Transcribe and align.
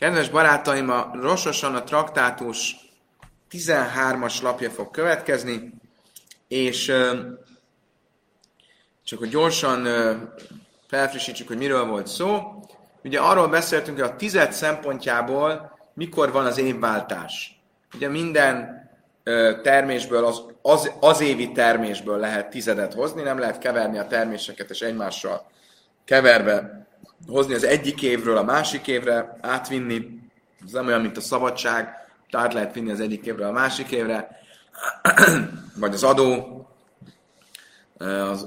Kedves 0.00 0.28
barátaim, 0.28 0.90
a 0.90 1.10
Rososan 1.12 1.74
a 1.74 1.84
traktátus 1.84 2.76
13-as 3.50 4.42
lapja 4.42 4.70
fog 4.70 4.90
következni, 4.90 5.72
és 6.48 6.92
csak 9.04 9.18
hogy 9.18 9.28
gyorsan 9.28 9.88
felfrissítsük, 10.88 11.48
hogy 11.48 11.56
miről 11.58 11.86
volt 11.86 12.06
szó. 12.06 12.40
Ugye 13.04 13.18
arról 13.20 13.48
beszéltünk, 13.48 14.00
hogy 14.00 14.10
a 14.10 14.16
tized 14.16 14.52
szempontjából 14.52 15.78
mikor 15.94 16.32
van 16.32 16.46
az 16.46 16.58
évváltás. 16.58 17.60
Ugye 17.94 18.08
minden 18.08 18.80
termésből, 19.62 20.24
az, 20.24 20.42
az, 20.62 20.92
az 21.00 21.20
évi 21.20 21.52
termésből 21.52 22.18
lehet 22.18 22.50
tizedet 22.50 22.94
hozni, 22.94 23.22
nem 23.22 23.38
lehet 23.38 23.58
keverni 23.58 23.98
a 23.98 24.06
terméseket 24.06 24.70
és 24.70 24.80
egymással 24.80 25.50
keverve 26.04 26.88
hozni 27.26 27.54
az 27.54 27.64
egyik 27.64 28.02
évről 28.02 28.36
a 28.36 28.42
másik 28.42 28.86
évre, 28.86 29.36
átvinni. 29.40 30.20
Ez 30.64 30.72
nem 30.72 30.86
olyan, 30.86 31.00
mint 31.00 31.16
a 31.16 31.20
szabadság, 31.20 31.94
át 32.30 32.52
lehet 32.52 32.74
vinni 32.74 32.90
az 32.90 33.00
egyik 33.00 33.26
évről 33.26 33.46
a 33.46 33.52
másik 33.52 33.90
évre, 33.90 34.40
vagy 35.80 35.94
az 35.94 36.02
adó, 36.02 36.56
az, 37.98 38.46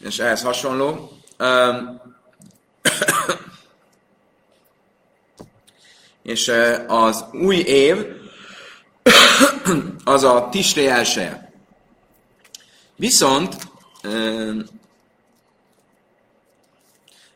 és 0.00 0.18
ehhez 0.18 0.42
hasonló. 0.42 1.12
és 6.22 6.52
az 6.86 7.24
új 7.32 7.56
év 7.56 8.06
az 10.04 10.24
a 10.24 10.48
Tisré 10.50 10.86
elsője. 10.86 11.52
Viszont 12.96 13.56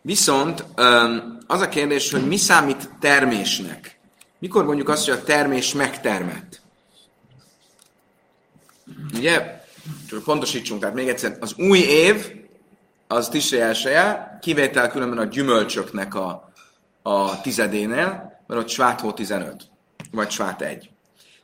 Viszont 0.06 0.64
az 1.46 1.60
a 1.60 1.68
kérdés, 1.68 2.10
hogy 2.10 2.26
mi 2.26 2.36
számít 2.36 2.90
termésnek? 3.00 3.98
Mikor 4.38 4.64
mondjuk 4.64 4.88
azt, 4.88 5.04
hogy 5.08 5.14
a 5.14 5.22
termés 5.22 5.72
megtermett? 5.72 6.60
Ugye? 9.14 9.62
Csak 10.08 10.22
pontosítsunk, 10.22 10.80
tehát 10.80 10.94
még 10.94 11.08
egyszer, 11.08 11.36
az 11.40 11.54
új 11.58 11.78
év, 11.78 12.32
az 13.06 13.28
Tisré 13.28 13.60
elsője, 13.60 14.38
kivétel 14.42 14.90
különben 14.90 15.18
a 15.18 15.24
gyümölcsöknek 15.24 16.14
a, 16.14 16.52
a 17.02 17.40
tizedénél, 17.40 18.40
mert 18.46 18.60
ott 18.60 18.68
Sváthó 18.68 19.12
15, 19.12 19.62
vagy 20.10 20.30
Svát 20.30 20.62
1. 20.62 20.90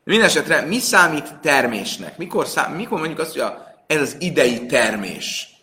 Mindenesetre 0.05 0.61
mi 0.61 0.79
számít 0.79 1.35
termésnek? 1.39 2.17
Mikor, 2.17 2.47
szám, 2.47 2.73
mikor 2.73 2.99
mondjuk 2.99 3.19
azt, 3.19 3.33
hogy 3.33 3.41
a, 3.41 3.75
ez 3.87 4.01
az 4.01 4.17
idei 4.19 4.67
termés? 4.67 5.60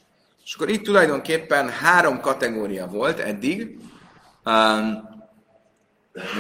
És 0.48 0.54
akkor 0.54 0.70
itt 0.70 0.84
tulajdonképpen 0.84 1.70
három 1.70 2.20
kategória 2.20 2.88
volt 2.88 3.20
eddig, 3.20 3.80
um, 4.46 5.10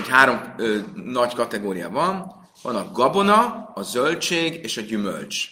három 0.09 0.53
ö, 0.57 0.79
nagy 0.93 1.33
kategória 1.33 1.89
van. 1.89 2.35
Van 2.61 2.75
a 2.75 2.91
gabona, 2.91 3.71
a 3.73 3.81
zöldség 3.81 4.63
és 4.63 4.77
a 4.77 4.81
gyümölcs. 4.81 5.49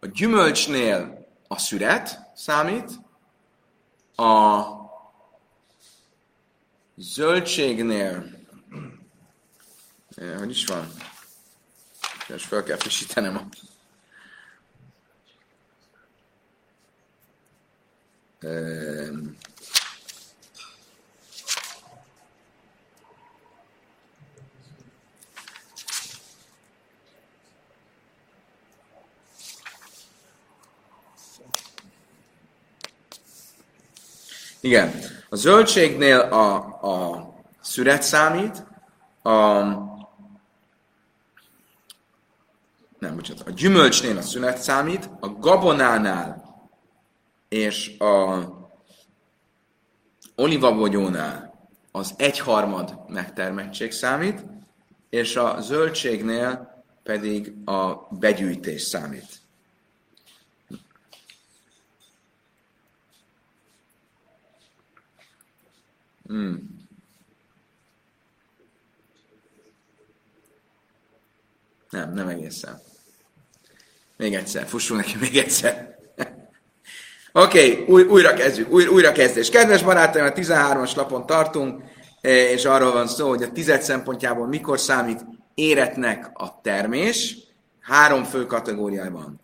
A 0.00 0.06
gyümölcsnél 0.06 1.26
a 1.48 1.58
szüret 1.58 2.18
számít, 2.34 2.90
a 4.16 4.62
zöldségnél, 6.96 8.24
hogy 10.38 10.50
is 10.50 10.66
van? 10.66 10.92
Most 12.28 12.46
fel 12.46 12.62
kell 12.62 12.76
frissítenem 12.76 13.36
a 13.36 13.71
Igen. 18.42 18.54
A 35.28 35.36
zöldségnél 35.36 36.18
a, 36.20 36.54
a 36.82 37.34
szüret 37.60 38.02
számít, 38.02 38.64
a, 39.22 39.30
nem, 42.98 43.14
bocsánat, 43.14 43.46
a 43.46 43.50
gyümölcsnél 43.50 44.16
a 44.16 44.22
szünet 44.22 44.62
számít, 44.62 45.10
a 45.20 45.28
gabonánál 45.28 46.41
és 47.52 47.98
a 47.98 48.42
olivabogyónál 50.34 51.68
az 51.90 52.14
egyharmad 52.16 52.98
megtermettség 53.08 53.92
számít, 53.92 54.44
és 55.10 55.36
a 55.36 55.60
zöldségnél 55.60 56.82
pedig 57.02 57.54
a 57.64 57.94
begyűjtés 58.10 58.82
számít. 58.82 59.40
Hmm. 66.26 66.86
Nem, 71.90 72.12
nem 72.12 72.28
egészen. 72.28 72.80
Még 74.16 74.34
egyszer, 74.34 74.66
fussunk 74.66 75.00
neki 75.00 75.16
még 75.18 75.36
egyszer. 75.36 75.91
Oké, 77.34 77.72
okay, 77.72 77.84
új, 77.88 78.02
újra 78.02 78.34
kezdjük, 78.34 78.72
új, 78.72 78.86
újra 78.86 79.12
kezdés. 79.12 79.50
Kedves 79.50 79.82
barátaim, 79.82 80.24
a 80.24 80.32
13-as 80.32 80.96
lapon 80.96 81.26
tartunk, 81.26 81.82
eh, 82.20 82.32
és 82.32 82.64
arról 82.64 82.92
van 82.92 83.06
szó, 83.06 83.28
hogy 83.28 83.42
a 83.42 83.52
tized 83.52 83.82
szempontjából 83.82 84.46
mikor 84.46 84.80
számít 84.80 85.24
éretnek 85.54 86.30
a 86.34 86.60
termés. 86.60 87.36
Három 87.80 88.24
fő 88.24 88.46
kategóriában. 88.46 89.40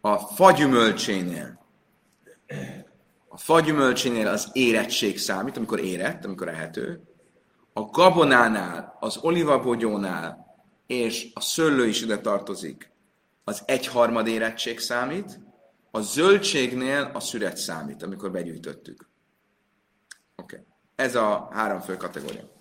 A 0.00 0.18
fagyümölcsénél. 0.18 1.58
A 3.28 3.36
fagyümölcsénél 3.36 4.28
az 4.28 4.48
érettség 4.52 5.18
számít, 5.18 5.56
amikor 5.56 5.80
érett, 5.80 6.24
amikor 6.24 6.48
ehető. 6.48 7.00
A 7.72 7.80
gabonánál, 7.80 8.96
az 9.00 9.18
olivabogyónál 9.22 10.46
és 10.86 11.26
a 11.34 11.40
szőlő 11.40 11.86
is 11.86 12.02
ide 12.02 12.18
tartozik, 12.18 12.90
az 13.44 13.62
egyharmad 13.66 14.26
érettség 14.26 14.78
számít 14.78 15.40
a 15.90 16.00
zöldségnél 16.00 17.10
a 17.14 17.20
szüret 17.20 17.56
számít, 17.56 18.02
amikor 18.02 18.30
begyűjtöttük. 18.30 19.08
Oké. 20.36 20.54
Okay. 20.56 20.66
Ez 20.94 21.14
a 21.14 21.48
három 21.52 21.80
fő 21.80 21.96
kategória. 21.96 22.58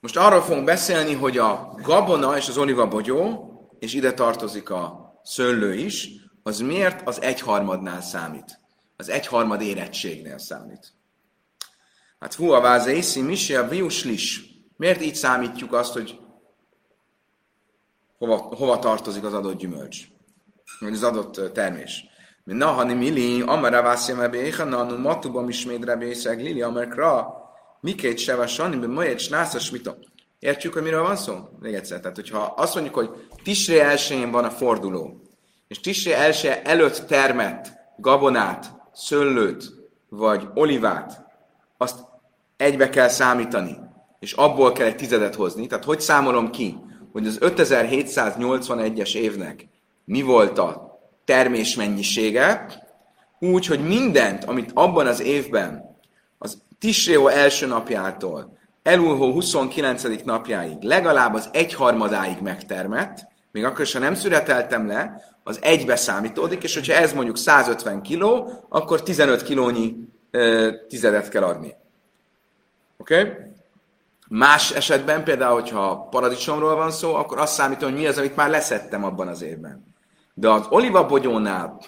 Most 0.00 0.16
arról 0.16 0.40
fogunk 0.40 0.64
beszélni, 0.64 1.14
hogy 1.14 1.38
a 1.38 1.74
gabona 1.82 2.36
és 2.36 2.48
az 2.48 2.58
olivabogyó, 2.58 3.50
és 3.78 3.94
ide 3.94 4.12
tartozik 4.12 4.70
a 4.70 5.12
szőlő 5.24 5.74
is, 5.74 6.08
az 6.42 6.60
miért 6.60 7.08
az 7.08 7.20
egyharmadnál 7.20 8.00
számít? 8.00 8.60
Az 8.96 9.08
egyharmad 9.08 9.60
érettségnél 9.60 10.38
számít. 10.38 10.92
Hát 12.18 12.34
hú, 12.34 12.50
a 12.50 12.60
váze 12.60 12.92
iszi, 12.92 13.20
misi 13.20 13.54
a 13.54 13.68
viuslis. 13.68 14.44
Miért 14.76 15.02
így 15.02 15.14
számítjuk 15.14 15.72
azt, 15.72 15.92
hogy 15.92 16.20
hova, 18.18 18.36
hova 18.36 18.78
tartozik 18.78 19.24
az 19.24 19.34
adott 19.34 19.58
gyümölcs? 19.58 20.11
Vagy 20.80 20.92
az 20.92 21.02
adott 21.02 21.52
termés. 21.52 22.04
Na, 22.44 22.66
ha 22.66 22.84
mili, 22.84 23.40
amara 23.40 23.82
vászja 23.82 24.16
me 24.16 24.28
béhana, 24.28 24.82
nu 24.82 24.98
matuba 24.98 25.44
ismét 25.48 25.84
rebészeg, 25.84 26.42
lili, 26.42 26.62
amerkra, 26.62 27.34
mikét 27.80 28.18
seva 28.18 28.46
sani, 28.46 28.76
be 28.76 28.86
majed 28.86 29.18
snászas 29.18 29.70
mito. 29.70 29.92
Értjük, 30.38 30.72
hogy 30.72 30.82
miről 30.82 31.02
van 31.02 31.16
szó? 31.16 31.34
Még 31.60 31.74
egyszer. 31.74 32.00
Tehát, 32.00 32.16
hogyha 32.16 32.54
azt 32.56 32.74
mondjuk, 32.74 32.94
hogy 32.94 33.10
Tisré 33.42 33.78
elsőjén 33.78 34.30
van 34.30 34.44
a 34.44 34.50
forduló, 34.50 35.22
és 35.68 35.80
Tisré 35.80 36.12
első 36.12 36.48
előtt 36.48 37.06
termett 37.06 37.72
gabonát, 37.96 38.72
szőlőt, 38.92 39.64
vagy 40.08 40.48
olivát, 40.54 41.24
azt 41.76 41.98
egybe 42.56 42.88
kell 42.88 43.08
számítani, 43.08 43.78
és 44.20 44.32
abból 44.32 44.72
kell 44.72 44.86
egy 44.86 44.96
tizedet 44.96 45.34
hozni. 45.34 45.66
Tehát 45.66 45.84
hogy 45.84 46.00
számolom 46.00 46.50
ki, 46.50 46.76
hogy 47.12 47.26
az 47.26 47.38
5781-es 47.40 49.14
évnek 49.14 49.68
mi 50.12 50.22
volt 50.22 50.58
a 50.58 50.98
termés 51.24 51.74
mennyisége, 51.74 52.66
úgy, 53.38 53.66
hogy 53.66 53.86
mindent, 53.86 54.44
amit 54.44 54.70
abban 54.74 55.06
az 55.06 55.20
évben 55.20 55.96
az 56.38 56.62
Tisréó 56.78 57.28
első 57.28 57.66
napjától 57.66 58.58
Elulhó 58.82 59.32
29. 59.32 60.22
napjáig 60.24 60.82
legalább 60.82 61.34
az 61.34 61.48
egyharmadáig 61.52 62.40
megtermett, 62.40 63.26
még 63.52 63.64
akkor 63.64 63.80
is, 63.80 63.92
ha 63.92 63.98
nem 63.98 64.14
szüreteltem 64.14 64.86
le, 64.86 65.22
az 65.44 65.58
egybe 65.62 65.96
számítódik, 65.96 66.62
és 66.62 66.74
hogyha 66.74 66.94
ez 66.94 67.12
mondjuk 67.12 67.36
150 67.36 68.02
kiló, 68.02 68.50
akkor 68.68 69.02
15 69.02 69.42
kilónyi 69.42 69.96
ö, 70.30 70.70
tizedet 70.88 71.28
kell 71.28 71.42
adni. 71.42 71.74
Oké? 72.96 73.20
Okay? 73.20 73.32
Más 74.28 74.70
esetben, 74.70 75.24
például, 75.24 75.60
hogyha 75.60 76.08
paradicsomról 76.10 76.74
van 76.74 76.90
szó, 76.90 77.14
akkor 77.14 77.38
azt 77.38 77.54
számítom, 77.54 77.90
hogy 77.90 78.00
mi 78.00 78.06
az, 78.06 78.18
amit 78.18 78.36
már 78.36 78.50
leszettem 78.50 79.04
abban 79.04 79.28
az 79.28 79.42
évben. 79.42 79.90
De 80.34 80.50
az 80.50 80.66
olivabogyónál, 80.70 81.80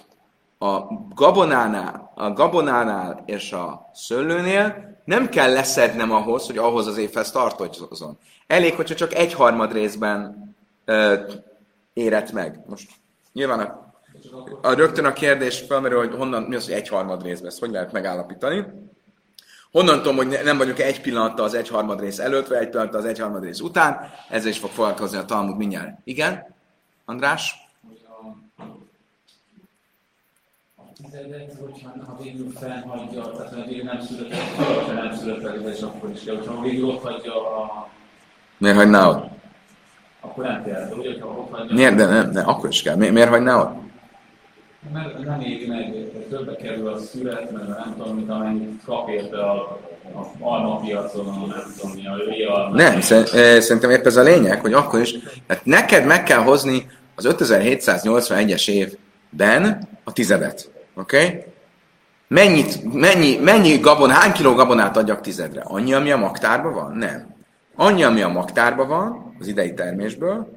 a 0.58 0.80
gabonánál, 1.14 2.12
a 2.14 2.32
gabonánál 2.32 3.22
és 3.26 3.52
a 3.52 3.90
szőlőnél 3.94 4.94
nem 5.04 5.28
kell 5.28 5.52
leszednem 5.52 6.12
ahhoz, 6.12 6.46
hogy 6.46 6.58
ahhoz 6.58 6.86
az 6.86 6.96
évhez 6.96 7.30
tartozom. 7.30 8.18
Elég, 8.46 8.74
hogyha 8.74 8.94
csak 8.94 9.14
egy 9.14 9.32
harmad 9.32 9.72
részben 9.72 10.54
ö, 10.84 11.14
érett 11.92 12.32
meg. 12.32 12.60
Most 12.66 12.90
nyilván 13.32 13.60
a, 13.60 13.94
a, 14.62 14.72
rögtön 14.72 15.04
a 15.04 15.12
kérdés 15.12 15.60
felmerül, 15.60 15.98
hogy 15.98 16.14
honnan, 16.14 16.42
mi 16.42 16.54
az, 16.54 16.64
hogy 16.64 16.74
egy 16.74 16.88
harmad 16.88 17.22
részben, 17.22 17.48
ezt 17.48 17.60
hogy 17.60 17.70
lehet 17.70 17.92
megállapítani. 17.92 18.64
Honnan 19.72 19.96
tudom, 19.96 20.16
hogy 20.16 20.40
nem 20.44 20.58
vagyok 20.58 20.78
egy 20.78 21.00
pillanata 21.00 21.42
az 21.42 21.54
egyharmad 21.54 22.00
rész 22.00 22.18
előtt, 22.18 22.46
vagy 22.46 22.58
egy 22.58 22.68
pillanata 22.68 22.98
az 22.98 23.04
egyharmad 23.04 23.42
rész 23.42 23.60
után, 23.60 24.10
ezzel 24.28 24.50
is 24.50 24.58
fog 24.58 24.70
foglalkozni 24.70 25.18
a 25.18 25.24
Talmud 25.24 25.56
mindjárt. 25.56 25.98
Igen? 26.04 26.54
András? 27.04 27.63
Ha 32.06 32.16
végül 32.22 32.52
felhagyja, 32.60 33.22
tehát 33.22 33.66
végül 33.66 33.84
nem 33.84 34.00
született, 34.00 34.38
ha 34.86 34.92
nem 34.92 35.14
született, 35.14 35.74
és 35.74 35.80
akkor 35.80 36.10
is 36.10 36.24
kell, 36.24 36.36
hogyha 36.36 36.60
végül 36.60 36.88
ott 36.88 37.02
hagyja 37.02 37.56
a... 37.58 37.88
Miért 38.58 38.76
hagyná 38.76 39.08
ott? 39.08 39.24
Akkor 40.20 40.44
nem 40.44 40.64
kell, 40.64 40.88
de 40.88 40.94
ugye, 40.94 41.20
ha 41.20 41.28
ott 41.28 41.50
hagyja... 41.50 41.74
Miért, 41.74 41.94
de 41.94 42.06
nem, 42.06 42.30
nem, 42.30 42.48
akkor 42.48 42.68
is 42.68 42.82
kell. 42.82 42.96
Mi, 42.96 43.08
miért 43.08 43.28
hagyná 43.28 43.60
ott? 43.60 43.82
Mert 44.92 45.24
nem 45.24 45.40
éri 45.40 45.66
meg, 45.66 45.94
többe 46.28 46.56
kerül 46.56 46.88
a 46.88 46.98
szület, 46.98 47.50
mert 47.50 47.68
nem 47.68 47.94
tudom, 47.96 48.16
mint 48.16 48.30
amennyit 48.30 48.84
kap 48.84 49.08
érte 49.08 49.38
a 49.50 49.78
almapiacon, 50.40 51.24
nem 51.48 51.74
tudom 51.76 51.96
mi 52.28 52.44
a 52.44 52.54
alma. 52.54 52.74
Nem, 52.74 53.00
szerintem 53.60 53.90
épp 53.90 54.04
ez 54.04 54.16
a 54.16 54.22
lényeg, 54.22 54.60
hogy 54.60 54.72
akkor 54.72 55.00
is, 55.00 55.12
tehát 55.46 55.64
neked 55.64 56.04
meg 56.06 56.22
kell 56.22 56.38
hozni 56.38 56.86
az 57.14 57.26
5781-es 57.28 58.68
évben 58.68 59.88
a 60.04 60.12
tizedet. 60.12 60.72
Oké? 60.94 61.26
Okay? 61.26 61.44
Mennyit, 62.28 62.92
mennyi, 62.92 63.36
mennyi 63.36 63.78
gabon, 63.78 64.10
hány 64.10 64.32
kiló 64.32 64.54
gabonát 64.54 64.96
adjak 64.96 65.20
tizedre? 65.20 65.62
Annyi, 65.64 65.92
ami 65.92 66.10
a 66.10 66.16
magtárban 66.16 66.72
van? 66.72 66.96
Nem. 66.96 67.34
Annyi, 67.76 68.02
ami 68.02 68.22
a 68.22 68.28
magtárban 68.28 68.88
van, 68.88 69.36
az 69.40 69.46
idei 69.46 69.74
termésből, 69.74 70.48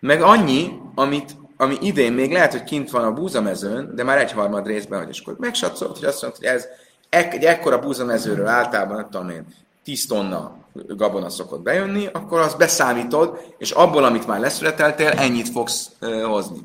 meg 0.00 0.22
annyi, 0.22 0.78
amit, 0.94 1.36
ami 1.56 1.76
idén 1.80 2.12
még 2.12 2.32
lehet, 2.32 2.52
hogy 2.52 2.64
kint 2.64 2.90
van 2.90 3.04
a 3.04 3.12
búzamezőn, 3.12 3.94
de 3.94 4.04
már 4.04 4.18
egyharmad 4.18 4.66
részben, 4.66 4.98
hogy 4.98 5.08
és 5.08 5.20
akkor 5.20 5.36
megsatszolod, 5.38 5.96
hogy 5.96 6.08
azt 6.08 6.22
mondod, 6.22 6.38
hogy 6.38 6.48
ez 6.48 6.66
egy 7.08 7.44
ekkora 7.44 7.78
búzamezőről 7.78 8.46
általában, 8.46 8.96
nem 8.96 9.10
tudom 9.10 9.30
én, 9.30 9.46
10 9.84 10.06
tonna 10.06 10.56
gabona 10.72 11.28
szokott 11.28 11.62
bejönni, 11.62 12.08
akkor 12.12 12.40
azt 12.40 12.58
beszámítod, 12.58 13.54
és 13.58 13.70
abból, 13.70 14.04
amit 14.04 14.26
már 14.26 14.40
leszületeltél, 14.40 15.08
ennyit 15.08 15.48
fogsz 15.48 15.90
hozni. 16.24 16.58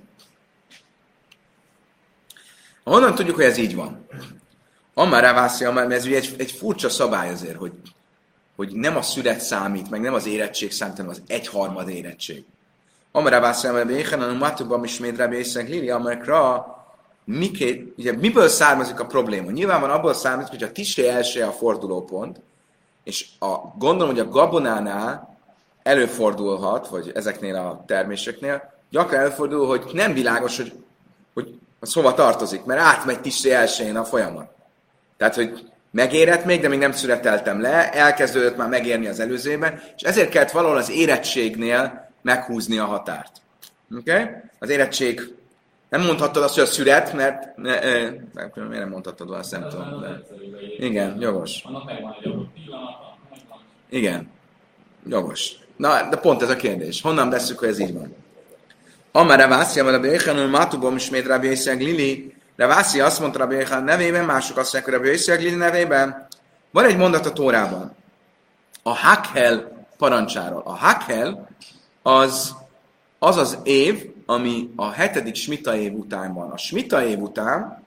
Honnan 2.83 3.15
tudjuk, 3.15 3.35
hogy 3.35 3.45
ez 3.45 3.57
így 3.57 3.75
van? 3.75 4.07
Amár 4.93 5.23
rávászi, 5.23 5.65
amár, 5.65 5.91
ez 5.91 6.05
ugye 6.05 6.15
egy, 6.15 6.35
egy 6.37 6.51
furcsa 6.51 6.89
szabály 6.89 7.31
azért, 7.31 7.57
hogy, 7.57 7.71
hogy 8.55 8.71
nem 8.73 8.97
a 8.97 9.01
szület 9.01 9.39
számít, 9.39 9.89
meg 9.89 10.01
nem 10.01 10.13
az 10.13 10.25
érettség 10.25 10.71
számít, 10.71 10.95
hanem 10.95 11.11
az 11.11 11.21
egyharmad 11.27 11.89
érettség. 11.89 12.45
Amár 13.11 13.31
rávászi, 13.31 13.67
amár 13.67 13.87
béhen, 13.87 14.21
a 14.21 14.33
matubam 14.33 14.83
is 14.83 14.99
médre 14.99 15.27
bészeg 15.27 15.69
lili, 15.69 15.89
amárkra 15.89 16.65
mikét, 17.25 17.93
ugye 17.97 18.11
miből 18.11 18.47
származik 18.47 18.99
a 18.99 19.05
probléma? 19.05 19.51
Nyilván 19.51 19.81
van 19.81 19.89
abból 19.89 20.13
származik, 20.13 20.51
hogy 20.51 20.63
a 20.63 20.71
tisé 20.71 21.07
első 21.07 21.41
a 21.41 21.51
fordulópont, 21.51 22.41
és 23.03 23.27
a, 23.39 23.55
gondolom, 23.77 24.13
hogy 24.13 24.25
a 24.25 24.29
gabonánál 24.29 25.37
előfordulhat, 25.83 26.87
vagy 26.87 27.11
ezeknél 27.15 27.55
a 27.55 27.83
terméseknél, 27.87 28.73
gyakran 28.89 29.19
előfordul, 29.19 29.67
hogy 29.67 29.83
nem 29.93 30.13
világos, 30.13 30.57
hogy, 30.57 30.73
hogy 31.33 31.59
az 31.83 31.93
hova 31.93 32.13
tartozik, 32.13 32.63
mert 32.63 32.81
átmegy 32.81 33.21
Tisé 33.21 33.51
elsőjén 33.51 33.95
a 33.95 34.03
folyamat. 34.03 34.51
Tehát, 35.17 35.35
hogy 35.35 35.71
megérett 35.91 36.45
még, 36.45 36.61
de 36.61 36.67
még 36.67 36.79
nem 36.79 36.91
születeltem 36.91 37.61
le, 37.61 37.91
elkezdődött 37.91 38.57
már 38.57 38.69
megérni 38.69 39.07
az 39.07 39.19
előzőben, 39.19 39.81
és 39.95 40.01
ezért 40.01 40.29
kellett 40.29 40.51
valahol 40.51 40.77
az 40.77 40.91
érettségnél 40.91 42.09
meghúzni 42.21 42.77
a 42.77 42.85
határt. 42.85 43.31
Oké? 43.97 44.11
Okay? 44.11 44.25
Az 44.59 44.69
érettség, 44.69 45.33
nem 45.89 46.01
mondhattad 46.01 46.43
azt, 46.43 46.53
hogy 46.53 46.63
a 46.63 46.67
szület, 46.67 47.13
mert 47.13 47.57
ne, 47.57 47.81
e, 47.81 48.11
miért 48.33 48.69
nem 48.69 48.89
mondhattad 48.89 49.31
azt, 49.31 49.51
nem 49.51 49.69
tudom. 49.69 50.01
De... 50.01 50.21
Igen, 50.77 51.17
jogos. 51.19 51.63
Igen, 53.89 54.29
jogos. 55.07 55.51
Na, 55.75 56.09
de 56.09 56.17
pont 56.17 56.41
ez 56.41 56.49
a 56.49 56.55
kérdés. 56.55 57.01
Honnan 57.01 57.29
veszük, 57.29 57.59
hogy 57.59 57.67
ez 57.67 57.79
így 57.79 57.93
van? 57.93 58.15
Amár 59.15 59.39
Ravászi, 59.39 59.79
amár 59.79 59.93
Rabbi 59.93 60.07
Échanul 60.07 60.47
Matubom 60.47 60.95
ismét 60.95 61.25
Rabbi 61.25 61.47
Észeg 61.47 61.81
Lili. 61.81 62.35
Ravászi 62.55 62.99
azt 62.99 63.19
mondta 63.19 63.39
Rabbi 63.39 63.55
Échan 63.55 63.83
nevében, 63.83 64.25
mások 64.25 64.57
azt 64.57 64.73
mondják, 64.73 64.95
Rabbi 64.95 65.09
Észeg 65.09 65.41
Lili 65.41 65.55
nevében. 65.55 66.27
Van 66.71 66.85
egy 66.85 66.97
mondat 66.97 67.25
a 67.25 67.31
Tórában. 67.31 67.95
A 68.83 68.95
Hakhel 68.95 69.85
parancsáról. 69.97 70.61
A 70.65 70.75
Hakhel 70.75 71.49
az 72.01 72.55
az 73.19 73.37
az 73.37 73.57
év, 73.63 74.11
ami 74.25 74.69
a 74.75 74.91
hetedik 74.91 75.35
smita 75.35 75.75
év 75.75 75.93
után 75.93 76.33
van. 76.33 76.51
A 76.51 76.57
smita 76.57 77.05
év 77.05 77.19
után, 77.19 77.83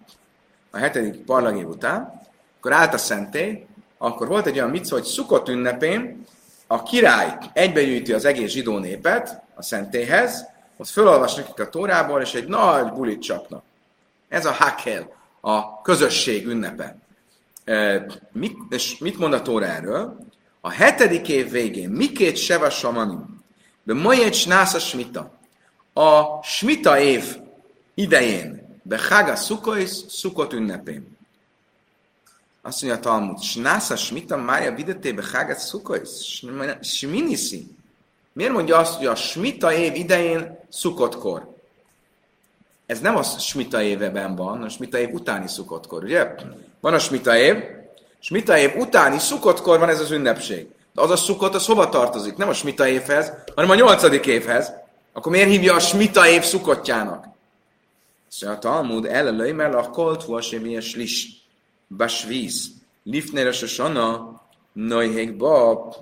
a 0.70 0.76
hetedik 0.76 1.14
parlag 1.14 1.58
év 1.58 1.69
után, 1.69 2.23
akkor 2.58 2.73
állt 2.73 2.94
a 2.94 2.99
szentély, 2.99 3.67
akkor 3.99 4.28
volt 4.28 4.46
egy 4.46 4.56
olyan 4.56 4.70
mit 4.70 4.88
hogy 4.88 5.05
szukott 5.05 5.49
ünnepén 5.49 6.26
a 6.67 6.82
király 6.82 7.38
egybegyűjti 7.52 8.12
az 8.12 8.25
egész 8.25 8.50
zsidó 8.50 8.78
népet 8.78 9.43
a 9.55 9.62
szentélyhez, 9.62 10.55
ott 10.76 10.88
felolvas 10.88 11.34
nekik 11.34 11.61
a 11.61 11.69
tórából, 11.69 12.20
és 12.20 12.34
egy 12.34 12.49
nagy 12.49 12.93
bulit 12.93 13.23
csapnak. 13.23 13.62
Ez 14.28 14.46
a 14.46 14.52
hakel, 14.52 15.17
a 15.40 15.82
közösség 15.82 16.46
ünnepe. 16.46 16.96
E, 17.64 18.06
mit, 18.32 18.56
és 18.69 18.99
mit 18.99 19.19
mond 19.19 19.32
a 19.32 19.43
tóra 19.43 19.67
erről? 19.67 20.19
A 20.61 20.70
hetedik 20.70 21.28
év 21.28 21.50
végén, 21.50 21.90
mikét 21.90 22.37
seva 22.37 22.70
samanim, 22.70 23.44
de 23.82 23.94
majegy 23.94 24.44
násza 24.46 24.78
smita. 24.78 25.31
A 25.93 26.43
smita 26.43 26.99
év 26.99 27.37
idején, 27.94 28.78
be 28.82 29.00
haga 29.08 29.37
szukois, 29.37 29.90
szukot 30.08 30.52
ünnepén. 30.52 31.17
Azt 32.62 32.82
mondja 32.82 32.99
a 32.99 33.02
Talmud, 33.02 33.43
snásza 33.43 33.96
smita 33.96 34.37
mája 34.37 34.75
videté 34.75 35.12
be 35.12 35.25
haga 35.32 35.55
szukois, 35.55 36.43
sminiszi. 36.81 37.67
Miért 38.32 38.52
mondja 38.52 38.76
azt, 38.76 38.94
hogy 38.94 39.06
a 39.06 39.14
smita 39.14 39.73
év 39.73 39.94
idején 39.94 40.56
szukottkor? 40.69 41.55
Ez 42.87 43.01
nem 43.01 43.17
a 43.17 43.23
smita 43.23 43.83
éveben 43.83 44.35
van, 44.35 44.63
a 44.63 44.69
smita 44.69 44.99
év 44.99 45.13
utáni 45.13 45.49
szukottkor, 45.49 46.05
ugye? 46.05 46.35
Van 46.81 46.95
a 46.95 46.99
smita 46.99 47.37
év, 47.37 47.57
smita 48.19 48.59
év 48.59 48.77
utáni 48.77 49.19
szukottkor 49.19 49.79
van 49.79 49.89
ez 49.89 50.01
az 50.01 50.11
ünnepség. 50.11 50.69
De 50.93 51.01
az 51.01 51.11
a 51.11 51.17
szukot, 51.17 51.55
az 51.55 51.67
hova 51.67 51.89
tartozik? 51.89 52.37
Nem 52.37 52.49
a 52.49 52.53
smita 52.53 52.89
évhez, 52.89 53.33
hanem 53.55 53.71
a 53.71 53.75
nyolcadik 53.75 54.26
évhez. 54.26 54.73
Akkor 55.12 55.33
miért 55.33 55.49
hívja 55.49 55.75
a 55.75 55.81
smita 55.81 56.29
év 56.29 56.43
szukotjának? 56.43 57.26
Szóval 58.29 58.57
a 58.57 58.59
Talmud 58.59 59.05
elelői, 59.05 59.52
mert 59.52 59.75
a 59.75 59.90
kolt 59.90 60.23
huasévies 60.23 60.95
lis, 60.95 61.29
basvíz, 61.97 62.71
lifnére 63.05 63.49
a 63.49 63.52
sana, 63.52 64.40
nojhék 64.73 65.37
bab, 65.37 65.95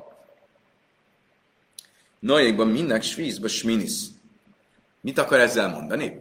Noékban 2.24 2.68
mindnek 2.68 3.02
svízba 3.02 3.48
sminisz. 3.48 4.06
Mit 5.04 5.18
akar 5.18 5.40
ezzel 5.40 5.68
mondani? 5.68 6.18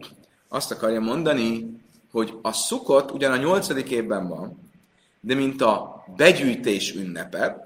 Azt 0.50 0.72
akarja 0.72 1.00
mondani, 1.00 1.82
hogy 2.12 2.40
a 2.42 2.52
szukot 2.52 3.12
ugyan 3.12 3.32
a 3.32 3.38
nyolcadik 3.38 3.90
évben 3.90 4.28
van, 4.28 4.72
de 5.22 5.36
mint 5.36 5.62
a 5.62 6.04
begyűjtés 6.16 6.96
ünnepe, 6.96 7.64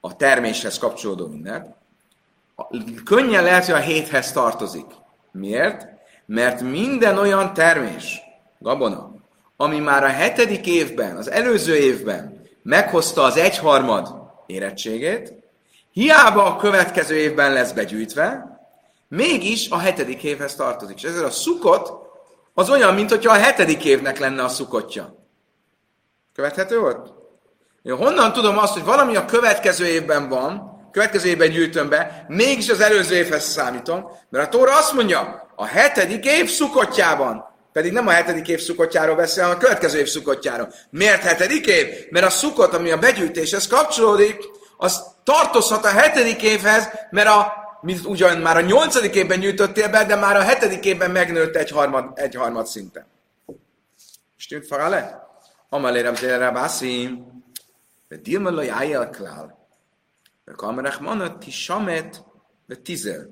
a 0.00 0.16
terméshez 0.16 0.78
kapcsolódó 0.78 1.26
ünnep, 1.26 1.76
könnyen 3.04 3.42
lehet, 3.42 3.64
hogy 3.64 3.74
a 3.74 3.78
héthez 3.78 4.32
tartozik. 4.32 4.86
Miért? 5.32 5.86
Mert 6.26 6.60
minden 6.60 7.18
olyan 7.18 7.54
termés, 7.54 8.20
gabona, 8.58 9.14
ami 9.56 9.78
már 9.78 10.04
a 10.04 10.08
hetedik 10.08 10.66
évben, 10.66 11.16
az 11.16 11.30
előző 11.30 11.76
évben 11.76 12.42
meghozta 12.62 13.22
az 13.22 13.36
egyharmad 13.36 14.32
érettségét, 14.46 15.32
Hiába 15.92 16.44
a 16.44 16.56
következő 16.56 17.16
évben 17.16 17.52
lesz 17.52 17.72
begyűjtve, 17.72 18.57
mégis 19.08 19.68
a 19.68 19.78
hetedik 19.78 20.22
évhez 20.22 20.54
tartozik. 20.54 20.96
És 20.96 21.08
ezért 21.08 21.24
a 21.24 21.30
szukot 21.30 21.92
az 22.54 22.70
olyan, 22.70 22.94
mint 22.94 23.10
hogyha 23.10 23.32
a 23.32 23.38
hetedik 23.38 23.84
évnek 23.84 24.18
lenne 24.18 24.44
a 24.44 24.48
szukotja. 24.48 25.26
Követhető 26.34 26.78
volt? 26.78 27.12
Jó, 27.82 27.96
honnan 27.96 28.32
tudom 28.32 28.58
azt, 28.58 28.72
hogy 28.72 28.84
valami 28.84 29.16
a 29.16 29.24
következő 29.24 29.86
évben 29.86 30.28
van, 30.28 30.78
következő 30.92 31.28
évben 31.28 31.50
gyűjtöm 31.50 31.88
be, 31.88 32.24
mégis 32.28 32.68
az 32.68 32.80
előző 32.80 33.14
évhez 33.14 33.44
számítom, 33.44 34.10
mert 34.30 34.46
a 34.46 34.48
Tóra 34.48 34.76
azt 34.76 34.92
mondja, 34.92 35.50
a 35.56 35.66
hetedik 35.66 36.24
év 36.24 36.48
szukotjában, 36.48 37.44
pedig 37.72 37.92
nem 37.92 38.06
a 38.06 38.10
hetedik 38.10 38.48
év 38.48 38.60
szukotjáról 38.60 39.16
beszél, 39.16 39.42
hanem 39.42 39.58
a 39.58 39.62
következő 39.62 39.98
év 39.98 40.06
szukotjáról. 40.06 40.72
Miért 40.90 41.22
hetedik 41.22 41.66
év? 41.66 41.86
Mert 42.10 42.26
a 42.26 42.30
szukot, 42.30 42.74
ami 42.74 42.90
a 42.90 42.98
begyűjtéshez 42.98 43.66
kapcsolódik, 43.66 44.36
az 44.76 45.02
tartozhat 45.24 45.84
a 45.84 45.88
hetedik 45.88 46.42
évhez, 46.42 46.88
mert 47.10 47.28
a, 47.28 47.52
mint 47.80 48.06
ugyan 48.06 48.38
már 48.38 48.56
a 48.56 48.60
nyolcadik 48.60 49.14
évben 49.14 49.40
gyűjtöttél 49.40 49.90
be, 49.90 50.04
de 50.04 50.16
már 50.16 50.36
a 50.36 50.42
hetedik 50.42 50.84
évben 50.84 51.10
megnőtt 51.10 51.54
egy 51.54 51.70
harmad, 51.70 52.10
egy 52.14 52.34
harmad 52.34 52.66
szinten. 52.66 53.06
Stimmt 54.36 54.68
le? 54.68 55.26
Amalérem 55.68 56.14
tényleg 56.14 56.52
bászi. 56.52 57.22
De 58.08 58.16
Dilma 58.16 58.50
laj 58.50 58.70
ájjel 58.70 59.10
klál. 59.10 59.68
De 60.44 60.52
kamerach 60.52 61.00
manat 61.00 61.38
ti 61.38 61.50
samet, 61.50 62.24
de 62.66 62.74
tizel. 62.74 63.26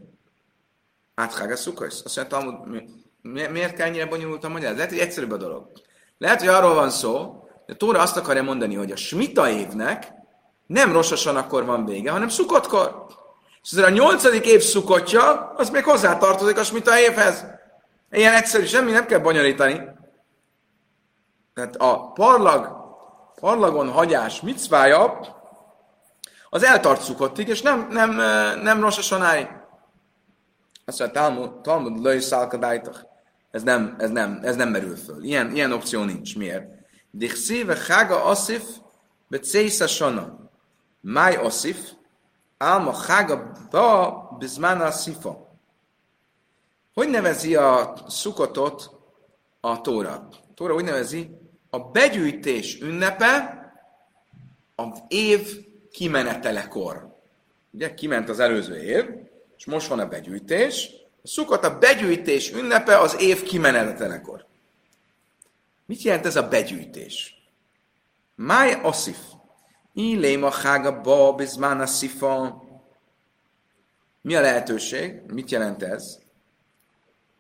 Áthág 1.15 1.51
a 1.51 1.57
szukasz. 1.57 2.03
Azt 2.05 2.17
mondja, 2.17 2.39
Talmud, 2.39 2.69
mi, 2.69 2.83
mi, 3.23 3.47
miért 3.47 3.75
kell 3.75 3.87
ennyire 3.87 4.07
bonyolult 4.07 4.45
a 4.45 4.49
magyar? 4.49 4.75
Lehet, 4.75 4.91
hogy 4.91 4.99
egyszerűbb 4.99 5.31
a 5.31 5.37
dolog. 5.37 5.71
Lehet, 6.19 6.39
hogy 6.39 6.49
arról 6.49 6.75
van 6.75 6.91
szó, 6.91 7.45
hogy 7.67 7.77
Tóra 7.77 8.01
azt 8.01 8.17
akarja 8.17 8.43
mondani, 8.43 8.75
hogy 8.75 8.91
a 8.91 8.97
smita 8.97 9.51
évnek 9.51 10.13
nem 10.67 10.93
rososan 10.93 11.37
akkor 11.37 11.65
van 11.65 11.85
vége, 11.85 12.11
hanem 12.11 12.29
szukottkor. 12.29 13.07
Ezért 13.71 13.87
a 13.87 13.91
nyolcadik 13.91 14.47
év 14.47 14.61
szukotja, 14.61 15.53
az 15.57 15.71
még 15.71 15.85
hozzá 15.85 16.19
tartozik 16.19 16.59
a 16.59 16.65
smita 16.65 16.99
évhez. 16.99 17.45
Ilyen 18.11 18.35
egyszerű, 18.35 18.65
semmi 18.65 18.91
nem 18.91 19.07
kell 19.07 19.19
bonyolítani. 19.19 19.81
Tehát 21.55 21.77
a 21.77 22.13
parlag, 22.13 22.77
parlagon 23.41 23.91
hagyás 23.91 24.41
micvája, 24.41 25.21
az 26.51 26.63
eltart 26.63 27.01
szukottig, 27.01 27.49
és 27.49 27.63
nem, 27.63 27.89
nem, 27.91 28.11
nem 28.63 28.81
rososan 28.81 29.23
áll. 29.23 29.65
Azt 30.85 30.99
mondja, 30.99 31.21
Talmud, 31.21 31.61
Talmud 31.61 32.03
löj. 32.03 32.17
Ez 33.51 33.63
nem, 33.63 33.95
ez, 33.99 34.11
nem, 34.11 34.41
ez 34.43 34.57
nem 34.57 34.69
merül 34.69 34.97
föl. 34.97 35.23
Ilyen, 35.23 35.55
ilyen 35.55 35.73
opció 35.73 36.03
nincs. 36.03 36.37
Miért? 36.37 36.65
Dichszéve 37.11 37.75
chága 37.75 38.25
asszif, 38.25 38.63
be 39.29 39.39
césza 39.39 39.87
sona. 39.87 40.51
Máj 41.01 41.37
asszif, 41.37 41.79
álma 42.57 42.93
chága 43.07 43.53
ba 43.71 44.37
bizmán 44.39 44.81
a 44.81 44.91
szifa. 44.91 45.59
Hogy 46.95 47.09
nevezi 47.09 47.57
a 47.57 47.95
szukotot 48.09 48.91
a 49.61 49.81
Tóra? 49.81 50.13
A 50.13 50.55
Tóra 50.55 50.75
úgy 50.75 50.85
nevezi, 50.85 51.31
a 51.71 51.79
begyűjtés 51.79 52.81
ünnepe 52.81 53.61
az 54.75 55.03
év 55.09 55.67
kimenetelekor. 55.91 57.15
Ugye, 57.71 57.95
kiment 57.95 58.29
az 58.29 58.41
előző 58.41 58.83
év, 58.83 59.05
és 59.57 59.65
most 59.65 59.89
van 59.89 59.99
a 59.99 60.09
begyűjtés. 60.09 60.91
A 61.23 61.29
szukot 61.29 61.65
a 61.65 61.79
begyűjtés 61.79 62.53
ünnepe 62.53 62.99
az 62.99 63.21
év 63.21 63.43
kimenetelekor. 63.43 64.47
Mit 65.87 66.03
jelent 66.03 66.27
ez 66.27 66.37
a 66.37 66.49
begyűjtés? 66.49 67.35
Máj 68.35 68.73
asszif. 68.83 69.19
Illém 69.99 70.43
a 70.43 70.51
hága 70.51 71.01
ba 71.01 71.33
bizmán 71.33 71.87
szifa. 71.87 72.63
Mi 74.21 74.35
a 74.35 74.41
lehetőség? 74.41 75.23
Mit 75.27 75.51
jelent 75.51 75.83
ez? 75.83 76.19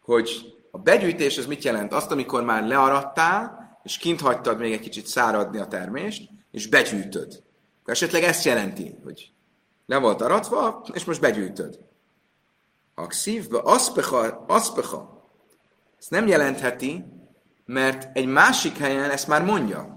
Hogy 0.02 0.54
a 0.70 0.78
begyűjtés 0.78 1.38
az 1.38 1.46
mit 1.46 1.64
jelent? 1.64 1.92
Azt, 1.92 2.10
amikor 2.10 2.42
már 2.42 2.66
learadtál, 2.66 3.78
és 3.82 3.98
kint 3.98 4.20
hagytad 4.20 4.58
még 4.58 4.72
egy 4.72 4.80
kicsit 4.80 5.06
száradni 5.06 5.58
a 5.58 5.66
termést, 5.66 6.30
és 6.50 6.68
begyűjtöd. 6.68 7.42
Akkor 7.80 7.92
esetleg 7.92 8.22
ezt 8.22 8.44
jelenti, 8.44 8.98
hogy 9.04 9.32
le 9.86 9.98
volt 9.98 10.20
aratva, 10.20 10.86
és 10.92 11.04
most 11.04 11.20
begyűjtöd. 11.20 11.78
A 12.94 13.12
szívbe 13.12 13.58
aszpecha, 13.58 14.44
aszpecha. 14.46 15.28
Ezt 15.98 16.10
nem 16.10 16.26
jelentheti, 16.26 17.04
mert 17.64 18.16
egy 18.16 18.26
másik 18.26 18.76
helyen 18.76 19.10
ezt 19.10 19.28
már 19.28 19.44
mondja. 19.44 19.96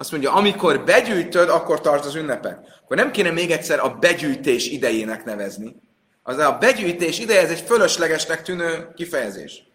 Azt 0.00 0.10
mondja, 0.10 0.32
amikor 0.32 0.84
begyűjtöd, 0.84 1.48
akkor 1.48 1.80
tart 1.80 2.04
az 2.04 2.14
ünnepek. 2.14 2.58
Akkor 2.82 2.96
nem 2.96 3.10
kéne 3.10 3.30
még 3.30 3.50
egyszer 3.50 3.78
a 3.78 3.96
begyűjtés 4.00 4.68
idejének 4.68 5.24
nevezni. 5.24 5.76
Az 6.22 6.38
a 6.38 6.56
begyűjtés 6.60 7.18
ideje, 7.18 7.40
ez 7.40 7.50
egy 7.50 7.60
fölöslegesnek 7.60 8.42
tűnő 8.42 8.92
kifejezés. 8.94 9.66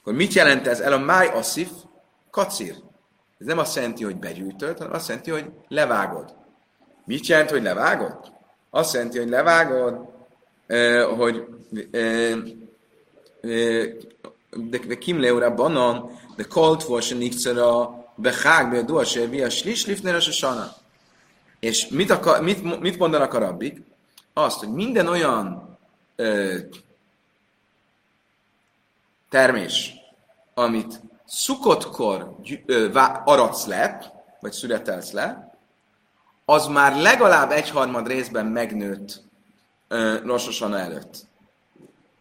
Akkor 0.00 0.14
mit 0.14 0.32
jelent 0.32 0.66
ez? 0.66 0.80
El 0.80 0.92
a 0.92 0.98
máj 0.98 1.28
asszif, 1.28 1.68
kacír. 2.30 2.74
Ez 3.38 3.46
nem 3.46 3.58
azt 3.58 3.74
jelenti, 3.74 4.04
hogy 4.04 4.16
begyűjtöd, 4.16 4.78
hanem 4.78 4.92
azt 4.92 5.08
jelenti, 5.08 5.30
hogy 5.30 5.50
levágod. 5.68 6.34
Mit 7.04 7.26
jelent, 7.26 7.50
hogy 7.50 7.62
levágod? 7.62 8.32
Azt 8.70 8.94
jelenti, 8.94 9.18
hogy 9.18 9.28
levágod, 9.28 9.98
hogy 11.16 11.44
de 14.86 14.94
kim 14.98 15.20
leura 15.20 15.54
banan, 15.54 16.10
de 16.36 16.44
kalt 16.48 16.82
forse 16.82 17.14
nikcera, 17.14 18.03
behág, 18.14 18.70
be 18.70 18.94
a 18.94 19.04
se 19.04 19.26
via 19.26 19.50
slis 19.50 19.86
lifner 19.86 20.14
a 20.14 20.20
sana. 20.20 20.74
És 21.60 21.88
mit, 21.88 22.10
akar, 22.10 22.42
mit, 22.42 22.80
mit 22.80 22.98
mondanak 22.98 23.34
a 23.34 23.38
rabbik? 23.38 23.82
Azt, 24.32 24.58
hogy 24.58 24.68
minden 24.68 25.06
olyan 25.06 25.76
ö, 26.16 26.58
termés, 29.30 29.92
amit 30.54 31.00
szukottkor 31.24 32.36
aratsz 33.24 33.66
le, 33.66 34.12
vagy 34.40 34.52
születelsz 34.52 35.12
le, 35.12 35.54
az 36.44 36.66
már 36.66 36.96
legalább 36.96 37.50
egyharmad 37.50 38.06
részben 38.06 38.46
megnőtt 38.46 39.22
Rososan 40.24 40.74
előtt. 40.74 41.26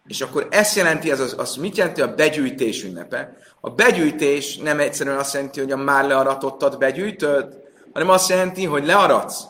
És 0.08 0.22
akkor 0.22 0.48
ezt 0.52 0.76
jelenti, 0.76 1.12
ez 1.12 1.20
az, 1.20 1.36
az 1.38 1.56
mit 1.56 1.78
jelenti 1.78 2.02
a 2.02 2.16
begyűjtés 2.16 2.84
ünnepe? 2.84 3.38
A 3.62 3.70
begyűjtés 3.70 4.58
nem 4.58 4.80
egyszerűen 4.80 5.18
azt 5.18 5.34
jelenti, 5.34 5.60
hogy 5.60 5.72
a 5.72 5.78
már 5.78 6.06
learatottat 6.06 6.78
begyűjtöd, 6.78 7.62
hanem 7.94 8.10
azt 8.10 8.30
jelenti, 8.30 8.66
hogy 8.66 8.86
learatsz. 8.86 9.44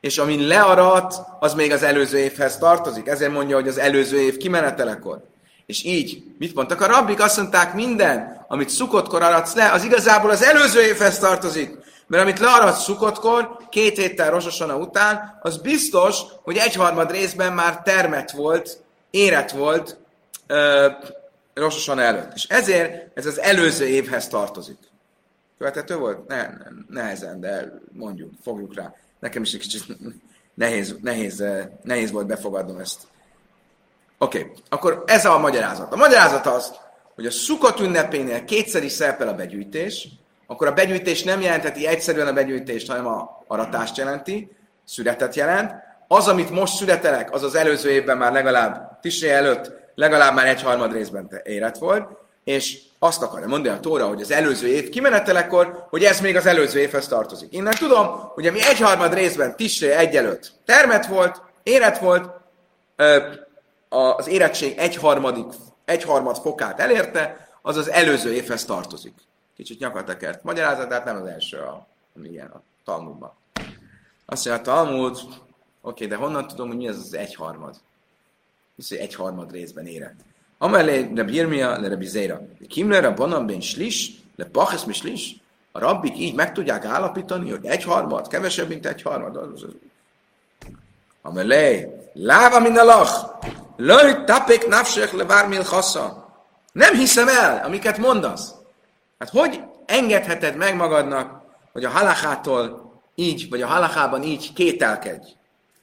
És 0.00 0.18
amin 0.18 0.46
learat, 0.46 1.14
az 1.40 1.54
még 1.54 1.72
az 1.72 1.82
előző 1.82 2.18
évhez 2.18 2.58
tartozik. 2.58 3.06
Ezért 3.06 3.32
mondja, 3.32 3.56
hogy 3.56 3.68
az 3.68 3.78
előző 3.78 4.20
év 4.20 4.36
kimenetelekor. 4.36 5.24
És 5.66 5.84
így, 5.84 6.22
mit 6.38 6.54
mondtak 6.54 6.80
a 6.80 6.86
rabbik? 6.86 7.20
Azt 7.20 7.36
mondták, 7.36 7.74
minden, 7.74 8.44
amit 8.48 8.68
szukottkor 8.68 9.22
aratsz 9.22 9.54
le, 9.54 9.70
az 9.70 9.84
igazából 9.84 10.30
az 10.30 10.42
előző 10.42 10.80
évhez 10.80 11.18
tartozik. 11.18 11.78
Mert 12.06 12.22
amit 12.22 12.38
learadsz 12.38 12.82
szukottkor, 12.82 13.56
két 13.70 13.96
héttel 13.96 14.30
Rososana 14.30 14.76
után, 14.76 15.38
az 15.42 15.56
biztos, 15.56 16.20
hogy 16.42 16.56
egyharmad 16.56 17.10
részben 17.10 17.52
már 17.52 17.82
termet 17.82 18.30
volt, 18.30 18.82
érett 19.12 19.50
volt 19.50 19.98
Rososana 21.54 22.02
előtt. 22.02 22.32
És 22.34 22.44
ezért 22.44 23.18
ez 23.18 23.26
az 23.26 23.40
előző 23.40 23.86
évhez 23.86 24.28
tartozik. 24.28 24.78
Követhető 25.58 25.96
volt? 25.96 26.26
Ne, 26.26 26.36
ne, 26.36 26.54
nehezen, 26.88 27.40
de 27.40 27.72
mondjuk, 27.92 28.32
fogjuk 28.42 28.74
rá. 28.74 28.94
Nekem 29.20 29.42
is 29.42 29.52
egy 29.52 29.60
kicsit 29.60 29.84
nehéz, 30.54 30.94
nehéz, 31.02 31.44
nehéz 31.82 32.10
volt 32.10 32.26
befogadnom 32.26 32.78
ezt. 32.78 33.00
Oké, 34.18 34.38
okay. 34.38 34.52
akkor 34.68 35.02
ez 35.06 35.24
a 35.24 35.38
magyarázat. 35.38 35.92
A 35.92 35.96
magyarázat 35.96 36.46
az, 36.46 36.72
hogy 37.14 37.26
a 37.26 37.30
szukot 37.30 37.80
ünnepénél 37.80 38.44
kétszer 38.44 38.82
is 38.82 38.92
szerepel 38.92 39.28
a 39.28 39.34
begyűjtés, 39.34 40.08
akkor 40.46 40.66
a 40.66 40.72
begyűjtés 40.72 41.22
nem 41.22 41.40
jelentheti 41.40 41.86
egyszerűen 41.86 42.26
a 42.26 42.32
begyűjtést, 42.32 42.88
hanem 42.88 43.06
a 43.06 43.44
aratást 43.46 43.96
jelenti, 43.96 44.50
születet 44.84 45.34
jelent. 45.34 45.72
Az, 46.14 46.28
amit 46.28 46.50
most 46.50 46.74
születelek, 46.74 47.32
az 47.32 47.42
az 47.42 47.54
előző 47.54 47.90
évben 47.90 48.16
már 48.16 48.32
legalább 48.32 49.00
tisé 49.00 49.30
előtt 49.30 49.72
legalább 49.94 50.34
már 50.34 50.46
egy 50.46 50.62
harmad 50.62 50.92
részben 50.92 51.40
érett 51.44 51.78
volt, 51.78 52.08
és 52.44 52.78
azt 52.98 53.22
akarja 53.22 53.48
mondani 53.48 53.76
a 53.76 53.80
Tóra, 53.80 54.06
hogy 54.06 54.20
az 54.20 54.30
előző 54.30 54.66
év 54.66 54.88
kimenetelekor, 54.88 55.86
hogy 55.90 56.04
ez 56.04 56.20
még 56.20 56.36
az 56.36 56.46
előző 56.46 56.80
évhez 56.80 57.08
tartozik. 57.08 57.52
Innen 57.52 57.74
tudom, 57.78 58.06
hogy 58.34 58.46
ami 58.46 58.62
egyharmad 58.62 59.14
részben 59.14 59.56
tisé 59.56 59.90
egy 59.90 60.16
előtt 60.16 60.52
termet 60.64 61.06
volt, 61.06 61.42
érett 61.62 61.98
volt, 61.98 62.30
az 63.88 64.28
érettség 64.28 64.78
egyharmadik, 64.78 65.46
egyharmad 65.84 66.36
fokát 66.36 66.80
elérte, 66.80 67.48
az 67.62 67.76
az 67.76 67.90
előző 67.90 68.32
évhez 68.32 68.64
tartozik. 68.64 69.14
Kicsit 69.56 69.78
nyakatekert 69.78 70.42
magyarázat, 70.42 70.88
de 70.88 70.94
hát 70.94 71.04
nem 71.04 71.16
az 71.16 71.26
első, 71.26 71.58
a, 71.58 71.86
ami 72.16 72.28
ilyen 72.28 72.50
a 72.50 72.62
Talmudban. 72.84 73.32
Azt 74.26 74.46
mondja, 74.46 74.72
a 74.72 74.74
Talmud, 74.74 75.18
oké, 75.82 76.06
de 76.06 76.16
honnan 76.16 76.46
tudom, 76.46 76.68
hogy 76.68 76.76
mi 76.76 76.88
az 76.88 76.96
az 76.96 77.14
egyharmad? 77.14 77.76
Hisz, 78.76 78.88
hogy 78.88 78.98
egyharmad 78.98 79.52
részben 79.52 79.86
érett. 79.86 80.20
Amelé 80.58 81.02
de 81.02 81.22
Birmia, 81.22 81.80
le 81.80 81.88
Rabbi 81.88 82.06
Zéra. 82.06 82.40
Kimler 82.68 83.04
a 83.04 83.14
Bonamben 83.14 83.60
slis, 83.60 84.10
le 84.36 84.44
Pachesz 84.44 84.84
mi 84.84 84.92
slis? 84.92 85.36
A 85.72 85.78
rabbik 85.78 86.18
így 86.18 86.34
meg 86.34 86.52
tudják 86.52 86.84
állapítani, 86.84 87.50
hogy 87.50 87.64
egyharmad, 87.66 88.28
kevesebb, 88.28 88.68
mint 88.68 88.86
egyharmad. 88.86 89.64
Amelé, 91.22 91.88
láva 92.12 92.60
min 92.60 92.78
a 92.78 92.84
lach, 92.84 93.24
löj 93.76 94.24
tapik 94.24 94.66
nafsech 94.66 95.14
le 95.14 95.24
bármil 95.24 95.62
Nem 96.72 96.94
hiszem 96.94 97.28
el, 97.28 97.64
amiket 97.64 97.98
mondasz. 97.98 98.54
Hát 99.18 99.28
hogy 99.28 99.60
engedheted 99.86 100.56
meg 100.56 100.76
magadnak, 100.76 101.42
hogy 101.72 101.84
a 101.84 101.90
halachától 101.90 102.92
így, 103.14 103.48
vagy 103.48 103.62
a 103.62 103.66
halachában 103.66 104.22
így 104.22 104.52
kételkedj? 104.52 105.26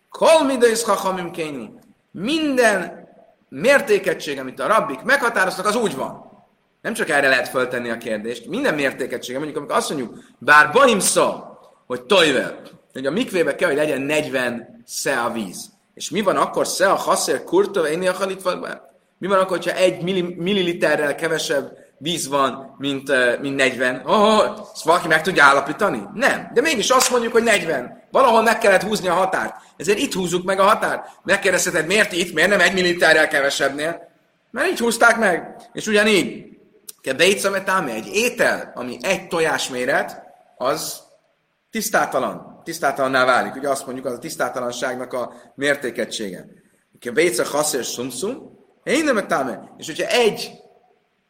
Kol 0.10 0.44
midősz 0.44 0.84
hachamim 0.84 1.32
kényi. 1.32 1.70
Minden 2.12 3.08
mértékegység, 3.50 4.40
amit 4.40 4.60
a 4.60 4.68
rabbik 4.68 5.02
meghatároztak, 5.02 5.66
az 5.66 5.76
úgy 5.76 5.96
van. 5.96 6.28
Nem 6.82 6.94
csak 6.94 7.10
erre 7.10 7.28
lehet 7.28 7.48
föltenni 7.48 7.90
a 7.90 7.98
kérdést, 7.98 8.48
minden 8.48 8.76
mértékegység, 8.76 9.36
mondjuk 9.36 9.58
amikor 9.58 9.76
azt 9.76 9.90
mondjuk, 9.90 10.18
bár 10.38 10.72
baimsza, 10.72 11.58
hogy 11.88 12.02
tojvel, 12.02 12.62
hogy 12.94 13.06
a 13.06 13.12
mikvébe 13.12 13.56
kell, 13.56 13.68
hogy 13.68 13.78
legyen 13.78 14.02
40 14.02 14.84
sze 14.86 15.20
a 15.20 15.32
víz. 15.32 15.70
És 15.94 16.10
mi 16.10 16.22
van 16.22 16.38
akkor 16.38 16.68
sze 16.68 16.90
a 16.90 16.96
haszér 16.96 17.44
kurtov, 17.44 17.86
én 17.86 18.08
a 18.08 18.26
Mi 19.18 19.28
van 19.28 19.40
akkor, 19.40 19.58
hogyha 19.58 19.78
egy 19.78 20.04
milliliterrel 20.38 21.16
kevesebb 21.16 21.78
víz 21.98 22.28
van, 22.28 22.76
mint, 22.78 23.12
mint 23.42 23.56
40. 23.56 24.02
Oh, 24.06 24.44
ezt 24.74 24.84
valaki 24.84 25.08
meg 25.08 25.22
tudja 25.22 25.44
állapítani? 25.44 26.04
Nem. 26.14 26.52
De 26.54 26.62
mégis 26.62 26.90
azt 26.90 27.12
mondjuk, 27.12 27.32
hogy 27.32 27.44
40. 27.44 27.99
Valahol 28.12 28.42
meg 28.42 28.58
kellett 28.58 28.84
húzni 28.84 29.08
a 29.08 29.14
határt. 29.14 29.56
Ezért 29.78 30.00
itt 30.00 30.14
húzzuk 30.14 30.44
meg 30.44 30.60
a 30.60 30.64
határt. 30.64 31.10
Megkérdezheted, 31.24 31.86
miért 31.86 32.12
itt, 32.12 32.34
miért 32.34 32.50
nem 32.50 32.60
egy 32.60 32.74
milliliterrel 32.74 33.28
kevesebbnél? 33.28 34.12
Mert 34.52 34.68
így 34.68 34.80
húzták 34.80 35.18
meg. 35.18 35.56
És 35.74 35.88
ugyanígy, 35.88 36.50
Kedeicametámi, 37.02 37.92
egy 37.92 38.08
étel, 38.08 38.72
ami 38.76 38.98
egy 39.02 39.28
tojás 39.28 39.70
méret, 39.70 40.22
az 40.58 41.02
tisztátalan. 41.72 42.62
Tisztátalanná 42.64 43.26
válik. 43.26 43.56
Ugye 43.56 43.70
azt 43.70 43.86
mondjuk, 43.86 44.06
az 44.06 44.14
a 44.14 44.20
tisztátalanságnak 44.20 45.14
a 45.14 45.34
mértékegysége. 45.56 46.46
Kedeica 47.00 47.44
haszér 47.44 47.86
szumszum, 47.86 48.58
én 48.84 49.04
nem 49.04 49.18
ettáme. 49.18 49.74
És 49.78 49.86
hogyha 49.86 50.08
egy 50.08 50.52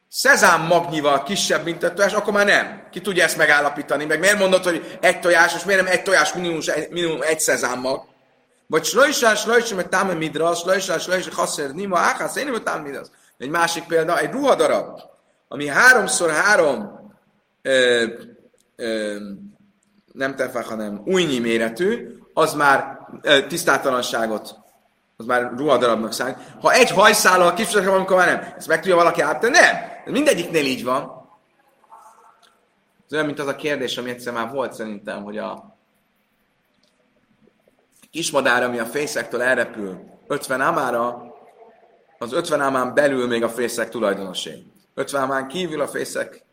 szezám 0.09 0.61
magnyival 0.61 1.23
kisebb, 1.23 1.63
mint 1.63 1.83
a 1.83 1.93
tojás, 1.93 2.13
akkor 2.13 2.33
már 2.33 2.45
nem. 2.45 2.87
Ki 2.91 3.01
tudja 3.01 3.23
ezt 3.23 3.37
megállapítani? 3.37 4.05
Meg 4.05 4.19
miért 4.19 4.39
mondod, 4.39 4.63
hogy 4.63 4.97
egy 5.01 5.19
tojás, 5.19 5.55
és 5.55 5.63
miért 5.63 5.83
nem 5.83 5.91
egy 5.91 6.03
tojás 6.03 6.33
minimum, 6.33 6.59
minimum 6.89 7.21
egy 7.21 7.39
szezám 7.39 7.79
mag? 7.79 8.01
Vagy 8.67 8.83
slajsán, 8.83 9.35
slajsán, 9.35 9.75
mert 9.75 9.89
táme 9.89 10.13
midra, 10.13 10.55
slajsán, 10.55 10.99
slajsán, 10.99 11.33
haszer, 11.33 11.71
nima, 11.71 11.97
áhász, 11.97 12.35
én 12.35 12.45
nem 12.45 12.63
táme 12.63 12.81
midra. 12.81 13.01
Egy 13.37 13.49
másik 13.49 13.83
példa, 13.83 14.19
egy 14.19 14.31
ruhadarab, 14.31 14.99
ami 15.47 15.67
háromszor 15.67 16.29
három 16.29 16.99
ö, 17.61 18.05
ö, 18.75 19.17
nem 20.11 20.35
tefek, 20.35 20.65
hanem 20.65 21.01
újnyi 21.05 21.39
méretű, 21.39 22.17
az 22.33 22.53
már 22.53 22.99
ö, 23.21 23.47
tisztátalanságot, 23.47 24.55
az 25.19 25.25
már 25.25 25.51
ruhadarabnak 25.57 26.13
számít. 26.13 26.37
Ha 26.61 26.71
egy 26.71 26.89
hajszállal 26.89 27.53
kisebb, 27.53 27.87
amikor 27.87 28.15
már 28.15 28.27
nem. 28.27 28.53
Ezt 28.57 28.67
meg 28.67 28.79
tudja 28.79 28.95
valaki 28.95 29.21
áttenni? 29.21 29.57
Nem. 29.57 29.75
Mindegyiknél 30.05 30.65
így 30.65 30.83
van. 30.83 31.27
Ez 33.05 33.13
olyan, 33.13 33.25
mint 33.25 33.39
az 33.39 33.47
a 33.47 33.55
kérdés, 33.55 33.97
ami 33.97 34.09
egyszer 34.09 34.33
már 34.33 34.51
volt 34.51 34.73
szerintem, 34.73 35.23
hogy 35.23 35.37
a 35.37 35.77
kismadár, 38.11 38.63
ami 38.63 38.79
a 38.79 38.85
fészektől 38.85 39.41
elrepül 39.41 39.99
50 40.27 40.61
ámára, 40.61 41.33
az 42.17 42.33
50 42.33 42.61
ámán 42.61 42.93
belül 42.93 43.27
még 43.27 43.43
a 43.43 43.49
fészek 43.49 43.89
tulajdonosé. 43.89 44.63
50 44.93 45.21
ámán 45.21 45.47
kívül 45.47 45.81
a 45.81 45.87
fészek 45.87 46.43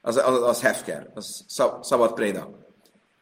az, 0.00 0.16
az, 0.16 0.42
az 0.42 0.60
hefker, 0.60 1.10
az 1.14 1.44
szab, 1.48 1.84
szabad 1.84 2.12
préda. 2.12 2.65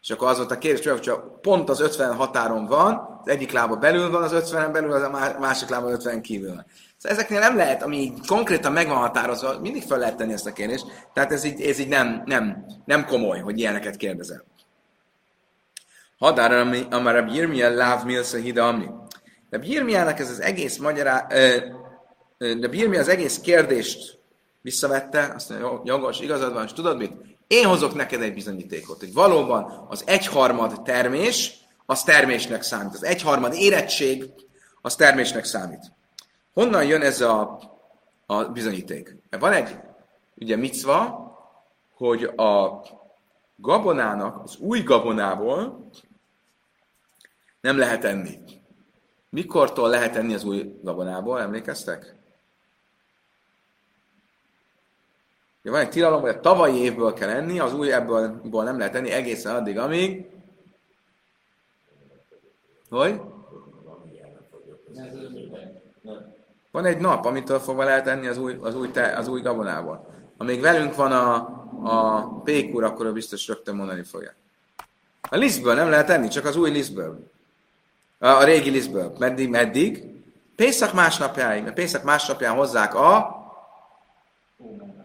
És 0.04 0.10
akkor 0.10 0.28
az 0.28 0.36
volt 0.36 0.50
a 0.50 0.58
kérdés, 0.58 0.86
hogy 0.86 1.12
pont 1.40 1.68
az 1.68 1.80
50 1.80 2.14
határon 2.14 2.66
van, 2.66 3.20
az 3.20 3.28
egyik 3.28 3.52
lába 3.52 3.76
belül 3.76 4.10
van, 4.10 4.22
az 4.22 4.32
50 4.32 4.72
belül, 4.72 4.92
az 4.92 5.02
a 5.02 5.36
másik 5.40 5.68
lába 5.68 5.90
50 5.90 6.22
kívül 6.22 6.48
van. 6.48 6.66
Szóval 6.96 7.18
ezeknél 7.18 7.38
nem 7.40 7.56
lehet, 7.56 7.82
ami 7.82 8.12
konkrétan 8.26 8.72
meg 8.72 8.88
van 8.88 8.96
határozva, 8.96 9.60
mindig 9.60 9.82
fel 9.82 9.98
lehet 9.98 10.16
tenni 10.16 10.32
ezt 10.32 10.46
a 10.46 10.52
kérdést, 10.52 11.08
tehát 11.12 11.32
ez 11.32 11.44
így, 11.44 11.60
ez 11.60 11.78
így 11.78 11.88
nem, 11.88 12.22
nem, 12.24 12.66
nem 12.84 13.06
komoly, 13.06 13.40
hogy 13.40 13.58
ilyeneket 13.58 13.96
kérdezel. 13.96 14.44
Hadár, 16.18 16.86
amár 16.90 17.16
a 17.16 17.22
Birmia 17.22 17.70
láv 17.70 18.04
milsza 18.04 18.36
hida 18.36 18.68
amni. 18.68 18.90
De 19.50 19.58
Birmiának 19.58 20.18
ez 20.18 20.30
az 20.30 20.40
egész 20.40 20.76
magyará... 20.76 21.26
De 22.38 22.68
Birmia 22.68 23.00
az 23.00 23.08
egész 23.08 23.38
kérdést 23.38 24.18
visszavette, 24.60 25.32
azt 25.34 25.48
mondja, 25.50 25.80
jogos, 25.84 26.20
igazad 26.20 26.52
van, 26.52 26.64
és 26.64 26.72
tudod 26.72 26.96
mit? 26.96 27.12
Én 27.46 27.66
hozok 27.66 27.94
neked 27.94 28.22
egy 28.22 28.34
bizonyítékot, 28.34 28.98
hogy 28.98 29.12
valóban 29.12 29.86
az 29.88 30.02
egyharmad 30.06 30.82
termés, 30.82 31.52
az 31.86 32.02
termésnek 32.02 32.62
számít. 32.62 32.94
Az 32.94 33.04
egyharmad 33.04 33.54
érettség, 33.54 34.30
az 34.80 34.94
termésnek 34.94 35.44
számít. 35.44 35.92
Honnan 36.52 36.84
jön 36.84 37.02
ez 37.02 37.20
a, 37.20 37.60
a 38.26 38.44
bizonyíték? 38.44 39.16
Van 39.30 39.52
egy 39.52 39.76
ugye 40.34 40.56
micva, 40.56 41.22
hogy 41.94 42.22
a 42.22 42.82
gabonának, 43.56 44.42
az 44.42 44.56
új 44.56 44.80
gabonából 44.80 45.88
nem 47.60 47.78
lehet 47.78 48.04
enni. 48.04 48.38
Mikortól 49.30 49.88
lehet 49.88 50.16
enni 50.16 50.34
az 50.34 50.44
új 50.44 50.78
gabonából, 50.82 51.40
emlékeztek? 51.40 52.13
Ja, 55.64 55.70
van 55.70 55.80
egy 55.80 55.90
tilalom, 55.90 56.20
hogy 56.20 56.30
a 56.30 56.40
tavalyi 56.40 56.76
évből 56.76 57.12
kell 57.12 57.28
enni, 57.28 57.58
az 57.58 57.74
új 57.74 57.92
ebből 57.92 58.40
nem 58.50 58.78
lehet 58.78 58.94
enni 58.94 59.10
egészen 59.10 59.54
addig, 59.54 59.78
amíg... 59.78 60.26
Hogy? 62.90 63.20
Van 66.70 66.84
egy 66.84 66.98
nap, 66.98 67.24
amitől 67.24 67.58
fogva 67.58 67.84
lehet 67.84 68.06
enni 68.06 68.26
az 68.26 68.38
új, 68.38 68.58
az 68.60 68.76
új, 68.76 68.90
te, 68.90 69.16
az 69.16 69.28
új 69.28 69.40
gabonából. 69.40 70.06
Amíg 70.36 70.60
velünk 70.60 70.94
van 70.94 71.12
a, 71.12 71.34
a 71.82 72.24
pékur, 72.42 72.84
akkor 72.84 73.06
ő 73.06 73.12
biztos 73.12 73.48
rögtön 73.48 73.74
mondani 73.74 74.02
fogja. 74.02 74.32
A 75.28 75.36
lisztből 75.36 75.74
nem 75.74 75.90
lehet 75.90 76.10
enni, 76.10 76.28
csak 76.28 76.44
az 76.44 76.56
új 76.56 76.70
lisztből. 76.70 77.30
A, 78.18 78.26
a 78.26 78.44
régi 78.44 78.70
lisztből. 78.70 79.14
Meddig? 79.18 79.48
Meddig? 79.48 80.04
Pészak 80.56 80.92
másnapjáig. 80.92 81.62
Mert 81.62 81.74
Pészak 81.74 82.02
másnapján 82.02 82.54
hozzák 82.54 82.94
a 82.94 83.42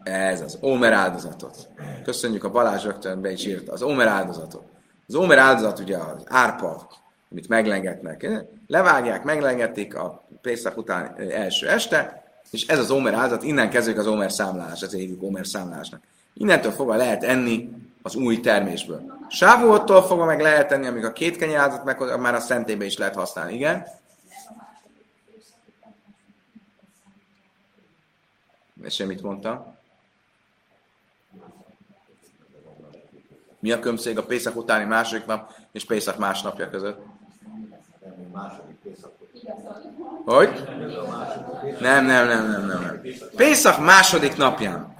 ez 0.03 0.41
az 0.41 0.57
Ómer 0.61 0.93
áldozatot. 0.93 1.67
Köszönjük 2.03 2.43
a 2.43 2.49
Balázs 2.49 2.83
rögtön 2.83 3.21
be 3.21 3.31
is 3.31 3.45
írta. 3.45 3.71
Az 3.71 3.81
Ómer 3.81 4.07
áldozatot. 4.07 4.63
Az 5.07 5.15
Ómer 5.15 5.37
áldozat 5.37 5.79
ugye 5.79 5.97
az 5.97 6.23
árpa, 6.25 6.87
amit 7.31 7.47
meglengetnek. 7.47 8.27
Levágják, 8.67 9.23
meglengetik 9.23 9.95
a 9.95 10.27
Pészak 10.41 10.77
után 10.77 11.15
első 11.31 11.67
este, 11.67 12.23
és 12.51 12.67
ez 12.67 12.79
az 12.79 12.91
Ómer 12.91 13.13
áldozat, 13.13 13.43
innen 13.43 13.69
kezdődik 13.69 13.99
az 13.99 14.07
Ómer 14.07 14.31
számlálás, 14.31 14.81
az 14.81 14.93
évig 14.93 15.23
Ómer 15.23 15.47
számlálásnak. 15.47 16.01
Innentől 16.33 16.71
fogva 16.71 16.95
lehet 16.95 17.23
enni 17.23 17.69
az 18.01 18.15
új 18.15 18.39
termésből. 18.39 19.17
Sávuottól 19.29 20.03
fogva 20.03 20.25
meg 20.25 20.41
lehet 20.41 20.71
enni, 20.71 20.87
amíg 20.87 21.05
a 21.05 21.13
két 21.13 21.37
kenyáldozat 21.37 21.83
meg 21.83 22.19
már 22.19 22.35
a 22.35 22.39
szentébe 22.39 22.85
is 22.85 22.97
lehet 22.97 23.15
használni, 23.15 23.53
igen? 23.53 23.85
És 28.83 28.93
semmit 28.93 29.21
mondta? 29.21 29.78
Mi 33.59 33.71
a 33.71 33.79
különbség 33.79 34.17
a 34.17 34.25
Pészak 34.25 34.55
utáni 34.55 34.85
második 34.85 35.25
nap 35.25 35.53
és 35.71 35.85
Pészak 35.85 36.17
másnapja 36.17 36.69
között? 36.69 36.99
Hogy? 40.25 40.63
Nem, 41.79 42.05
nem, 42.05 42.27
nem, 42.27 42.51
nem, 42.51 42.65
nem. 42.67 43.01
Pészak 43.35 43.79
második 43.79 44.37
napján. 44.37 44.95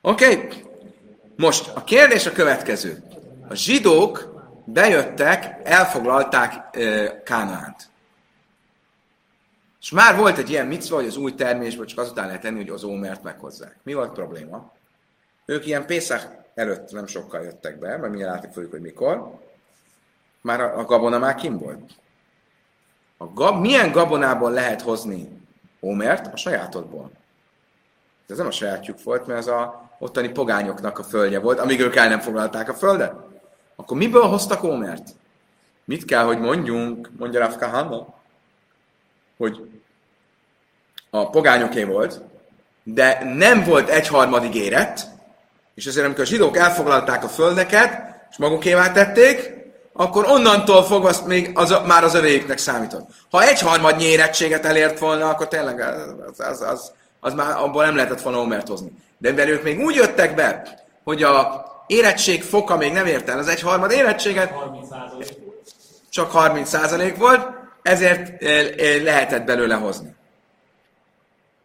Oké? 0.00 0.36
Okay? 0.36 0.64
Most 1.36 1.70
a 1.74 1.84
kérdés 1.84 2.26
a 2.26 2.32
következő. 2.32 3.02
A 3.48 3.54
zsidók 3.54 4.32
bejöttek, 4.64 5.60
elfoglalták 5.64 6.76
e, 6.76 7.22
Kánaánt. 7.22 7.90
És 9.80 9.90
már 9.90 10.16
volt 10.16 10.38
egy 10.38 10.50
ilyen 10.50 10.66
micva, 10.66 10.96
hogy 10.96 11.06
az 11.06 11.16
új 11.16 11.34
termésből 11.34 11.86
csak 11.86 11.98
azután 11.98 12.26
lehet 12.26 12.42
tenni, 12.42 12.56
hogy 12.56 12.68
az 12.68 12.84
ómert 12.84 13.22
meghozzák. 13.22 13.76
Mi 13.82 13.94
volt 13.94 14.08
a 14.08 14.12
probléma? 14.12 14.72
Ők 15.44 15.66
ilyen 15.66 15.86
Pészak 15.86 16.42
előtt 16.54 16.90
nem 16.90 17.06
sokkal 17.06 17.42
jöttek 17.42 17.78
be, 17.78 17.96
mert 17.96 18.12
mi 18.12 18.22
látni 18.22 18.48
fogjuk, 18.52 18.70
hogy 18.70 18.80
mikor. 18.80 19.38
Már 20.40 20.60
a, 20.60 20.84
gabona 20.84 21.18
már 21.18 21.34
kim 21.34 21.58
volt. 21.58 21.90
A 23.16 23.26
gab, 23.26 23.60
milyen 23.60 23.92
gabonából 23.92 24.50
lehet 24.50 24.82
hozni 24.82 25.28
ómert? 25.80 26.32
A 26.32 26.36
sajátodból. 26.36 27.10
Ez 28.28 28.36
nem 28.36 28.46
a 28.46 28.50
sajátjuk 28.50 29.02
volt, 29.02 29.26
mert 29.26 29.38
ez 29.38 29.46
a 29.46 29.90
ottani 29.98 30.28
pogányoknak 30.28 30.98
a 30.98 31.02
földje 31.02 31.38
volt, 31.38 31.58
amíg 31.58 31.80
ők 31.80 31.96
el 31.96 32.08
nem 32.08 32.20
foglalták 32.20 32.68
a 32.68 32.74
földet. 32.74 33.14
Akkor 33.76 33.96
miből 33.96 34.22
hoztak 34.22 34.62
ómert? 34.62 35.10
Mit 35.84 36.04
kell, 36.04 36.24
hogy 36.24 36.38
mondjunk, 36.38 37.10
mondja 37.18 37.40
Rav 37.40 37.56
Kahana, 37.56 38.14
hogy 39.36 39.70
a 41.10 41.30
pogányoké 41.30 41.84
volt, 41.84 42.20
de 42.82 43.24
nem 43.24 43.64
volt 43.64 43.88
egyharmadig 43.88 44.54
érett, 44.54 45.11
és 45.74 45.86
ezért 45.86 46.04
amikor 46.06 46.22
a 46.22 46.26
zsidók 46.26 46.56
elfoglalták 46.56 47.24
a 47.24 47.28
földeket, 47.28 48.20
és 48.30 48.36
magukévá 48.36 48.92
tették, 48.92 49.60
akkor 49.92 50.26
onnantól 50.26 50.84
fogva 50.84 51.08
azt 51.08 51.26
még 51.26 51.50
az, 51.54 51.76
már 51.86 52.04
az 52.04 52.14
övéknek 52.14 52.58
számított. 52.58 53.08
Ha 53.30 53.42
egyharmad 53.42 54.00
érettséget 54.00 54.64
elért 54.64 54.98
volna, 54.98 55.28
akkor 55.28 55.48
tényleg 55.48 55.80
az, 55.80 56.40
az, 56.40 56.60
az, 56.60 56.92
az 57.20 57.34
már 57.34 57.56
abból 57.56 57.84
nem 57.84 57.96
lehetett 57.96 58.22
volna 58.22 58.38
omert 58.38 58.68
hozni. 58.68 58.92
De 59.18 59.30
mivel 59.30 59.48
ők 59.48 59.62
még 59.62 59.80
úgy 59.80 59.94
jöttek 59.94 60.34
be, 60.34 60.78
hogy 61.04 61.22
a 61.22 61.64
érettség 61.86 62.42
foka 62.42 62.76
még 62.76 62.92
nem 62.92 63.06
ért 63.06 63.28
el 63.28 63.38
az 63.38 63.48
egyharmad 63.48 63.90
érettséget, 63.90 64.50
30 64.50 64.88
csak 66.10 66.30
30% 66.34 67.14
volt, 67.18 67.48
ezért 67.82 68.42
eh, 68.42 68.58
eh, 68.58 69.02
lehetett 69.02 69.44
belőle 69.44 69.74
hozni. 69.74 70.14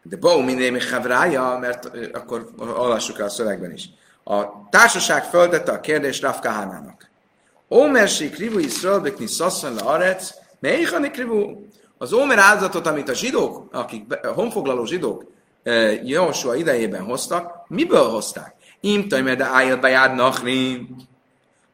De 0.10 0.18
Bau 0.18 0.42
minél 0.42 0.78
havrája, 0.92 1.58
mert 1.62 1.90
akkor 2.14 2.50
olvassuk 2.60 3.20
el 3.20 3.26
a 3.26 3.30
szövegben 3.30 3.72
is. 3.72 3.90
A 4.24 4.70
társaság 4.70 5.24
földette 5.24 5.72
a 5.72 5.80
kérdést 5.80 6.22
Rav 6.22 6.40
Kahánának. 6.40 7.10
Ómersi 7.70 8.30
krivu 8.30 8.60
Iszrael 8.60 9.00
bekni 9.00 9.28
szasszon 9.28 9.74
le 9.74 9.82
arec, 9.82 10.34
melyikani 10.60 11.12
krivu? 11.12 11.66
Az 11.98 12.14
Ómer 12.14 12.38
áldozatot, 12.40 12.88
amit 12.88 13.10
a 13.10 13.14
zsidók, 13.14 13.68
akik 13.72 14.04
a 14.24 14.28
honfoglaló 14.28 14.86
zsidók 14.86 15.24
Jósua 16.04 16.56
idejében 16.56 17.04
hoztak, 17.04 17.66
miből 17.68 18.10
hozták? 18.10 18.56
Imtaj, 18.80 19.36
de 19.36 19.46
ájjel 19.46 19.78
bejár 19.78 20.16
nachrin. 20.16 20.96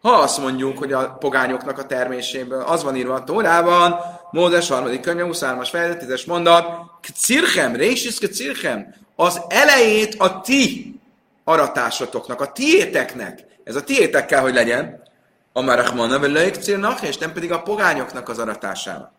Ha 0.04 0.12
azt 0.12 0.38
mondjuk, 0.38 0.78
hogy 0.78 0.94
a 0.94 1.14
pogányoknak 1.20 1.78
a 1.78 1.86
terméséből 1.86 2.62
az 2.62 2.84
van 2.84 2.96
írva 2.96 3.14
a 3.14 3.24
Tórában, 3.24 3.96
Mózes 4.32 4.70
harmadik 4.70 5.02
könyve, 5.02 5.28
23-as 5.28 5.68
fejezet, 5.72 6.04
10-es 6.06 6.28
mondat, 6.28 6.66
Kcirchem, 7.02 7.76
Résis 7.76 8.18
Kcirchem, 8.18 8.96
az 9.16 9.42
elejét 9.48 10.16
a 10.16 10.42
ti 10.42 10.96
aratásotoknak, 11.44 12.42
a 12.42 12.52
tiéteknek, 12.52 13.46
ez 13.64 13.76
a 13.76 13.84
tiétek 13.84 14.26
kell, 14.26 14.42
hogy 14.42 14.54
legyen, 14.54 15.04
a 15.54 15.62
Marachmana, 15.62 16.20
vagy 16.20 16.62
és 17.02 17.18
nem 17.18 17.34
pedig 17.34 17.52
a 17.52 17.62
pogányoknak 17.62 18.30
az 18.30 18.40
aratására. 18.40 19.14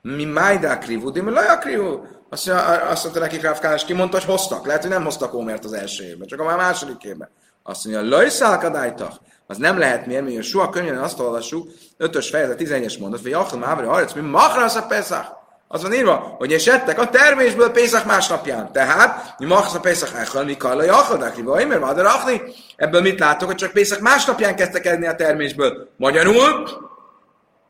Mi 0.00 0.24
májdák 0.24 0.86
rivú, 0.86 1.10
de 1.10 1.22
mi 1.22 1.30
lajakrivú. 1.30 2.06
Azt, 2.30 2.48
azt 2.88 3.02
mondta 3.02 3.20
nekik 3.20 3.42
Ráfkálás, 3.42 3.84
ki 3.84 3.92
mondta, 3.92 4.16
hogy 4.16 4.26
hoztak. 4.26 4.66
Lehet, 4.66 4.82
hogy 4.82 4.90
nem 4.90 5.04
hoztak 5.04 5.34
Ómert 5.34 5.64
az 5.64 5.72
első 5.72 6.04
évben, 6.04 6.28
csak 6.28 6.40
a 6.40 6.56
második 6.56 7.02
évben. 7.02 7.30
Azt 7.62 7.84
mondja, 7.84 8.16
lajszálkadájtak. 8.16 9.12
Az 9.52 9.58
nem 9.58 9.78
lehet 9.78 10.06
miért, 10.06 10.24
mert 10.24 10.42
soha 10.42 10.68
könnyen 10.68 10.98
azt 10.98 11.20
olvassuk, 11.20 11.68
5-ös 11.98 12.28
fejezet, 12.30 12.60
11-es 12.60 12.98
mondat, 12.98 13.20
hogy 13.20 13.30
Jachal 13.30 13.58
Mávri 13.58 13.86
Harec, 13.86 14.12
mi 14.12 14.20
machrasz 14.20 14.74
a 14.74 14.86
Pesach. 14.86 15.26
Az 15.68 15.82
van 15.82 15.92
írva, 15.92 16.34
hogy 16.38 16.50
és 16.50 16.66
ettek 16.66 16.98
a 16.98 17.08
termésből 17.08 17.70
Pészak 17.70 18.04
másnapján. 18.04 18.72
Tehát, 18.72 19.34
mi 19.38 19.46
machrasz 19.46 19.74
a 19.74 19.80
Pesach 19.80 20.20
Echel, 20.20 20.44
mi 20.44 20.56
kalla 20.56 20.82
Jachal, 20.82 21.32
vagy 21.44 21.66
mert 21.66 21.80
van 21.80 21.94
rachni. 21.94 22.42
Ebből 22.76 23.00
mit 23.00 23.18
látok, 23.18 23.48
hogy 23.48 23.56
csak 23.56 23.72
Pészak 23.72 24.00
másnapján 24.00 24.56
kezdtek 24.56 24.86
enni 24.86 25.06
a 25.06 25.14
termésből. 25.14 25.88
Magyarul, 25.96 26.68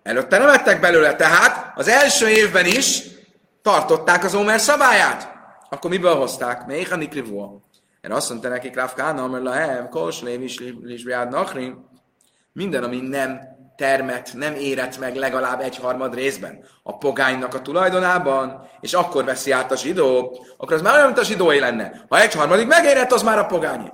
előtte 0.02 0.38
nem 0.38 0.48
ettek 0.48 0.80
belőle, 0.80 1.16
tehát 1.16 1.72
az 1.76 1.88
első 1.88 2.28
évben 2.28 2.66
is 2.66 3.02
tartották 3.62 4.24
az 4.24 4.34
Omer 4.34 4.60
szabályát. 4.60 5.32
Akkor 5.70 5.90
miből 5.90 6.14
hozták? 6.14 6.66
Méhani 6.66 7.08
krivó. 7.08 7.62
Erre 8.02 8.14
azt 8.14 8.28
mondta 8.28 8.48
nekik 8.48 8.74
Rav 8.74 8.94
Kána, 8.94 9.26
mert 9.26 9.44
lahem, 9.44 9.88
koslév 9.88 10.42
is 10.42 10.58
lisbriád 10.82 11.30
nachri. 11.30 11.74
Minden, 12.52 12.84
ami 12.84 13.00
nem 13.00 13.40
termet, 13.76 14.32
nem 14.34 14.54
érett 14.54 14.98
meg 14.98 15.16
legalább 15.16 15.60
egy 15.60 15.76
harmad 15.76 16.14
részben 16.14 16.64
a 16.82 16.98
pogánynak 16.98 17.54
a 17.54 17.62
tulajdonában, 17.62 18.68
és 18.80 18.92
akkor 18.92 19.24
veszi 19.24 19.50
át 19.50 19.72
a 19.72 19.76
zsidó, 19.76 20.38
akkor 20.56 20.72
az 20.72 20.82
már 20.82 20.94
olyan, 20.94 21.06
mint 21.06 21.18
a 21.18 21.24
zsidói 21.24 21.58
lenne. 21.58 22.04
Ha 22.08 22.20
egy 22.20 22.34
harmadig 22.34 22.66
megérett, 22.66 23.12
az 23.12 23.22
már 23.22 23.38
a 23.38 23.46
pogányi. 23.46 23.92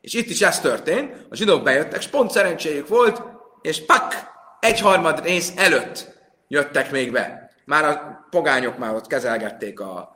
És 0.00 0.14
itt 0.14 0.30
is 0.30 0.42
ez 0.42 0.60
történt, 0.60 1.26
a 1.30 1.36
zsidók 1.36 1.62
bejöttek, 1.62 2.00
és 2.00 2.08
pont 2.08 2.30
szerencséjük 2.30 2.88
volt, 2.88 3.22
és 3.62 3.84
pak, 3.84 4.14
egy 4.60 4.80
harmad 4.80 5.22
rész 5.24 5.52
előtt 5.56 6.12
jöttek 6.48 6.90
még 6.90 7.12
be. 7.12 7.50
Már 7.64 7.84
a 7.84 8.26
pogányok 8.30 8.78
már 8.78 8.94
ott 8.94 9.06
kezelgették 9.06 9.80
a 9.80 10.15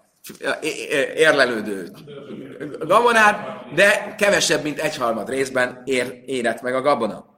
érlelődő 1.15 1.91
gabonát, 2.79 3.65
de 3.75 4.15
kevesebb, 4.19 4.63
mint 4.63 4.79
egyharmad 4.79 5.29
részben 5.29 5.83
ér, 5.85 6.23
érett 6.27 6.63
meg 6.63 6.75
a 6.75 6.81
gabona. 6.81 7.31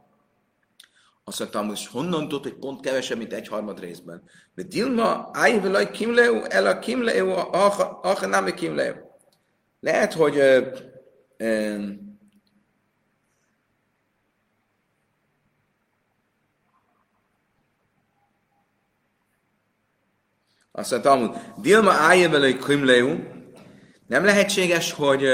Azt 1.25 1.39
mondtam, 1.39 1.67
hogy 1.67 1.87
honnan 1.87 2.29
tudod, 2.29 2.43
hogy 2.43 2.55
pont 2.55 2.81
kevesebb, 2.81 3.19
mint 3.19 3.33
egyharmad 3.33 3.81
részben? 3.81 4.23
De 4.55 4.63
Dilma, 4.63 5.31
ájvelaj 5.33 5.91
kimleu, 5.91 6.43
el 6.49 6.67
a 6.67 6.79
kimleu, 6.79 7.31
a 7.31 8.27
nem 8.27 8.45
kimleu. 8.45 8.95
Lehet, 9.81 10.13
hogy 10.13 10.37
ö, 10.37 10.67
ö, 11.37 11.77
Azt 20.73 20.91
mondta, 20.91 21.09
Talmud, 21.09 21.37
Dilma 21.57 21.93
ájévelői 21.93 22.57
krimleu, 22.57 23.19
nem 24.07 24.25
lehetséges, 24.25 24.93
hogy, 24.93 25.25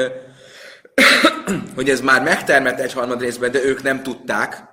hogy 1.74 1.90
ez 1.90 2.00
már 2.00 2.22
megtermett 2.22 2.78
egy 2.78 2.92
harmad 2.92 3.20
részben, 3.20 3.50
de 3.50 3.62
ők 3.62 3.82
nem 3.82 4.02
tudták, 4.02 4.64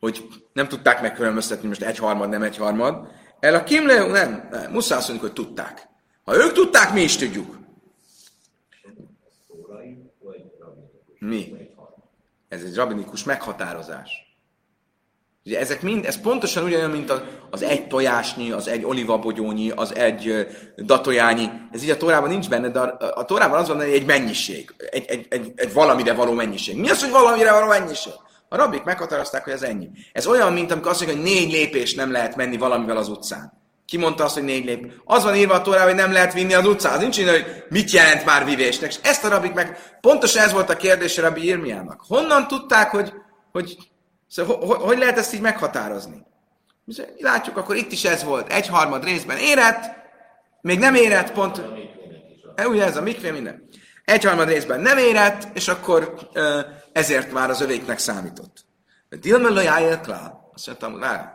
hogy 0.00 0.28
nem 0.52 0.68
tudták 0.68 1.00
megkülönböztetni 1.00 1.68
most 1.68 1.82
egy 1.82 1.98
harmad, 1.98 2.28
nem 2.28 2.42
egy 2.42 2.56
harmad. 2.56 3.08
El 3.40 3.54
a 3.54 3.62
kimleu, 3.62 4.10
nem, 4.10 4.48
nem, 4.50 4.72
muszáj 4.72 4.98
azt 4.98 5.08
mondjuk, 5.08 5.32
hogy 5.32 5.44
tudták. 5.44 5.88
Ha 6.24 6.36
ők 6.36 6.52
tudták, 6.52 6.92
mi 6.92 7.02
is 7.02 7.16
tudjuk. 7.16 7.58
Mi? 11.18 11.52
Ez 12.48 12.62
egy 12.62 12.74
rabinikus 12.74 13.24
meghatározás. 13.24 14.29
Ugye 15.44 15.58
ezek 15.58 15.82
mind, 15.82 16.04
ez 16.04 16.20
pontosan 16.20 16.64
ugyanolyan, 16.64 16.90
mint 16.90 17.12
az 17.50 17.62
egy 17.62 17.86
tojásnyi, 17.86 18.50
az 18.50 18.68
egy 18.68 18.84
olivabogyónyi, 18.84 19.70
az 19.70 19.94
egy 19.94 20.46
datojányi. 20.76 21.50
Ez 21.72 21.82
így 21.82 21.90
a 21.90 21.96
tórában 21.96 22.28
nincs 22.28 22.48
benne, 22.48 22.68
de 22.68 22.80
a, 22.80 23.12
a 23.14 23.24
tórában 23.24 23.58
az 23.58 23.68
van, 23.68 23.76
hogy 23.76 23.92
egy 23.92 24.06
mennyiség, 24.06 24.74
egy, 24.90 25.04
egy, 25.08 25.26
egy, 25.30 25.52
egy 25.56 25.72
valamire 25.72 26.12
való 26.12 26.32
mennyiség. 26.32 26.76
Mi 26.76 26.90
az, 26.90 27.00
hogy 27.00 27.10
valamire 27.10 27.52
való 27.52 27.66
mennyiség? 27.66 28.12
A 28.48 28.56
rabik 28.56 28.82
meghatározták, 28.82 29.44
hogy 29.44 29.52
ez 29.52 29.62
ennyi. 29.62 29.88
Ez 30.12 30.26
olyan, 30.26 30.52
mint 30.52 30.70
amikor 30.70 30.90
azt 30.90 31.06
mondja, 31.06 31.22
hogy 31.22 31.32
négy 31.32 31.52
lépés 31.52 31.94
nem 31.94 32.12
lehet 32.12 32.36
menni 32.36 32.56
valamivel 32.56 32.96
az 32.96 33.08
utcán. 33.08 33.52
Ki 33.86 33.96
mondta 33.96 34.24
azt, 34.24 34.34
hogy 34.34 34.42
négy 34.42 34.64
lép? 34.64 34.92
Az 35.04 35.24
van 35.24 35.36
írva 35.36 35.54
a 35.54 35.62
tórában, 35.62 35.88
hogy 35.88 35.96
nem 35.96 36.12
lehet 36.12 36.32
vinni 36.32 36.54
az 36.54 36.66
utcán. 36.66 36.92
Az 36.92 37.00
nincs 37.00 37.18
írva, 37.18 37.30
hogy 37.30 37.64
mit 37.68 37.90
jelent 37.90 38.24
már 38.24 38.44
vivésnek. 38.44 38.90
És 38.90 38.98
ezt 39.02 39.24
a 39.24 39.28
rabik 39.28 39.52
meg, 39.52 39.96
pontosan 40.00 40.42
ez 40.42 40.52
volt 40.52 40.70
a 40.70 40.76
kérdés 40.76 41.18
a 41.18 41.22
rabbi 41.22 41.44
Irmiának. 41.44 42.04
Honnan 42.08 42.46
tudták, 42.48 42.90
hogy, 42.90 43.12
hogy 43.52 43.89
Szóval 44.30 44.78
hogy, 44.78 44.98
lehet 44.98 45.18
ezt 45.18 45.34
így 45.34 45.40
meghatározni? 45.40 46.26
Látjuk, 47.18 47.56
akkor 47.56 47.76
itt 47.76 47.92
is 47.92 48.04
ez 48.04 48.24
volt. 48.24 48.52
Egy 48.52 48.66
harmad 48.66 49.04
részben 49.04 49.36
érett, 49.36 49.84
még 50.60 50.78
nem 50.78 50.94
érett, 50.94 51.32
pont... 51.32 51.62
E, 52.54 52.68
ugye 52.68 52.84
ez 52.84 52.96
a 52.96 53.02
mikvé, 53.02 53.30
minden. 53.30 53.68
Egy 54.04 54.24
harmad 54.24 54.48
részben 54.48 54.80
nem 54.80 54.98
érett, 54.98 55.48
és 55.52 55.68
akkor 55.68 56.30
ezért 56.92 57.32
már 57.32 57.50
az 57.50 57.60
övéknek 57.60 57.98
számított. 57.98 58.64
Dilmelő 59.08 59.62
Jájelklá, 59.62 60.32
azt 60.54 60.66
mondtam, 60.66 60.98
várj, 60.98 61.26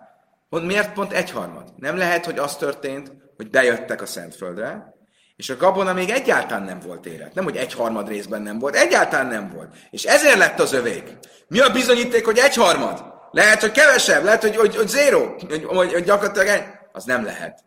miért 0.50 0.94
pont 0.94 1.14
egy 1.14 1.32
harmad? 1.32 1.74
Nem 1.78 1.98
lehet, 1.98 2.26
hogy 2.26 2.38
az 2.38 2.56
történt, 2.56 3.12
hogy 3.36 3.50
bejöttek 3.50 4.02
a 4.02 4.06
Szentföldre, 4.06 4.95
és 5.36 5.50
a 5.50 5.58
gabona 5.58 5.94
még 5.94 6.10
egyáltalán 6.10 6.64
nem 6.64 6.80
volt 6.80 7.06
érett. 7.06 7.34
Nem, 7.34 7.44
hogy 7.44 7.58
egy 7.58 7.74
harmad 7.74 8.08
részben 8.08 8.42
nem 8.42 8.60
volt, 8.60 8.76
egyáltalán 8.76 9.28
nem 9.28 9.50
volt. 9.50 9.76
És 9.90 10.04
ezért 10.04 10.38
lett 10.38 10.60
az 10.60 10.74
övék. 10.74 11.18
Mi 11.48 11.60
a 11.60 11.70
bizonyíték, 11.70 12.26
hogy 12.26 12.38
egy 12.38 12.56
harmad? 12.56 13.14
Lehet, 13.32 13.62
hogy 13.62 13.72
kevesebb, 13.72 14.24
lehet, 14.24 14.42
hogy, 14.42 14.56
hogy, 14.56 14.76
hogy 14.76 14.88
zéro, 14.88 15.36
hogy, 15.48 15.64
hogy, 15.64 15.94
hogy 15.94 16.04
gyakorlatilag 16.04 16.48
egy. 16.48 16.64
Az 16.92 17.04
nem 17.04 17.24
lehet. 17.24 17.64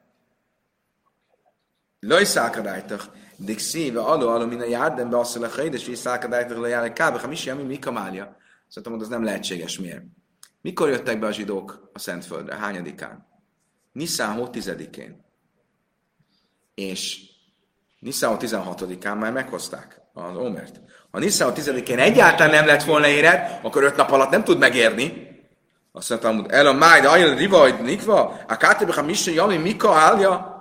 Lajszálkadájtak. 2.01 3.05
Dik 3.37 3.59
szíve, 3.59 4.01
aló, 4.01 4.29
aló, 4.29 4.47
minden 4.47 4.69
járdembe, 4.69 5.19
azt 5.19 5.37
a 5.37 5.49
hely, 5.57 5.69
és 5.73 5.87
visszálkadájtak, 5.87 6.61
lejár, 6.61 6.93
kb. 6.93 7.21
Ha 7.21 7.27
mi 7.27 7.35
semmi, 7.35 7.63
mi 7.63 7.79
kamália. 7.79 8.37
Szóval 8.69 8.93
hogy 8.93 9.03
az 9.03 9.09
nem 9.09 9.25
lehetséges. 9.25 9.79
Miért? 9.79 10.03
Mikor 10.61 10.89
jöttek 10.89 11.19
be 11.19 11.27
a 11.27 11.33
zsidók 11.33 11.91
a 11.93 11.99
Szentföldre? 11.99 12.57
Hányadikán? 12.57 13.27
Hó 14.37 14.49
tizedikén. 14.49 15.25
És 16.75 17.21
Nisztán 17.99 18.37
16-án 18.41 19.19
már 19.19 19.33
meghozták 19.33 20.01
az 20.13 20.37
Omert. 20.37 20.81
Ha 21.11 21.19
Nisztán 21.19 21.53
10-én 21.57 21.99
egyáltalán 21.99 22.53
nem 22.53 22.67
lett 22.67 22.83
volna 22.83 23.07
éred, 23.07 23.59
akkor 23.63 23.83
öt 23.83 23.97
nap 23.97 24.11
alatt 24.11 24.31
nem 24.31 24.45
tud 24.45 24.59
megérni. 24.59 25.27
Azt 25.93 26.09
mondtam, 26.09 26.47
el 26.49 26.67
a 26.67 26.73
máj, 26.73 27.01
de 27.01 27.09
ajel 27.09 27.35
riva, 27.35 27.61
hogy 27.61 27.75
nikva, 27.83 28.41
a 28.49 28.57
kátebe, 28.57 28.93
ha 28.93 29.03
misse, 29.03 29.31
jami, 29.33 29.57
mika 29.57 29.95
állja. 29.95 30.57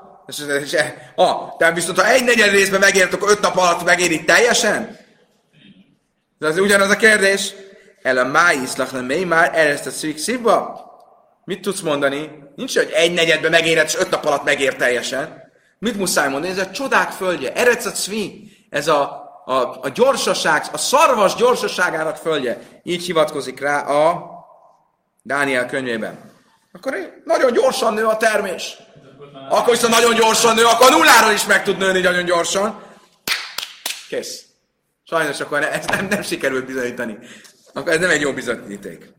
Ah, 1.15 1.57
tehát 1.57 1.75
viszont 1.75 1.99
ha 1.99 2.07
egy 2.07 2.23
negyed 2.23 2.49
részben 2.49 2.79
megért, 2.79 3.13
akkor 3.13 3.29
öt 3.29 3.41
nap 3.41 3.57
alatt 3.57 3.83
megéri 3.83 4.23
teljesen? 4.23 4.97
De 6.37 6.47
az 6.47 6.59
ugyanaz 6.59 6.89
a 6.89 6.95
kérdés. 6.95 7.53
El 8.01 8.17
a 8.17 8.23
máj 8.23 8.55
iszlach, 8.55 8.93
nem 8.93 9.05
mély 9.05 9.23
már, 9.23 9.57
ezt 9.57 9.85
a 9.85 9.89
szűk 9.89 10.17
szívba? 10.17 10.85
Mit 11.43 11.61
tudsz 11.61 11.81
mondani? 11.81 12.29
Nincs, 12.55 12.77
hogy 12.77 12.91
egy 12.93 13.13
negyedben 13.13 13.51
megéred, 13.51 13.85
és 13.85 13.95
öt 13.95 14.09
nap 14.09 14.25
alatt 14.25 14.43
megér 14.43 14.75
teljesen. 14.75 15.46
Mit 15.79 15.97
muszáj 15.97 16.29
mondani? 16.29 16.51
Ez 16.51 16.67
a 16.67 16.71
csodák 16.71 17.11
földje, 17.11 17.53
Erec 17.53 17.85
a 17.85 17.91
cvi, 17.91 18.51
ez 18.69 18.87
a, 18.87 19.01
a, 19.45 19.53
a 19.81 19.89
gyorsaság, 19.93 20.63
a 20.71 20.77
szarvas 20.77 21.35
gyorsaságának 21.35 22.15
földje. 22.15 22.61
Így 22.83 23.05
hivatkozik 23.05 23.59
rá 23.59 23.79
a 23.79 24.35
Dániel 25.23 25.65
könyvében. 25.65 26.31
Akkor 26.71 27.21
nagyon 27.23 27.53
gyorsan 27.53 27.93
nő 27.93 28.05
a 28.05 28.17
termés. 28.17 28.77
Akkor 29.49 29.73
viszont 29.73 29.93
nagyon 29.93 30.15
gyorsan 30.15 30.55
nő, 30.55 30.63
akkor 30.63 30.91
nulláról 30.91 31.31
is 31.31 31.45
meg 31.45 31.63
tud 31.63 31.77
nőni 31.77 31.99
nagyon 31.99 32.25
gyorsan. 32.25 32.81
Kész. 34.09 34.45
Sajnos 35.03 35.39
akkor 35.39 35.63
ezt 35.63 35.89
nem, 35.89 36.07
nem 36.07 36.21
sikerült 36.21 36.65
bizonyítani. 36.65 37.17
Akkor 37.73 37.91
ez 37.91 37.99
nem 37.99 38.09
egy 38.09 38.21
jó 38.21 38.33
bizonyíték. 38.33 39.13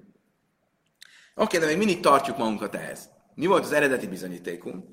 Oké, 1.34 1.58
de 1.58 1.66
még 1.66 1.76
mindig 1.76 2.00
tartjuk 2.00 2.36
magunkat 2.36 2.74
ehhez. 2.74 3.08
Mi 3.34 3.46
volt 3.46 3.64
az 3.64 3.72
eredeti 3.72 4.06
bizonyítékunk? 4.06 4.84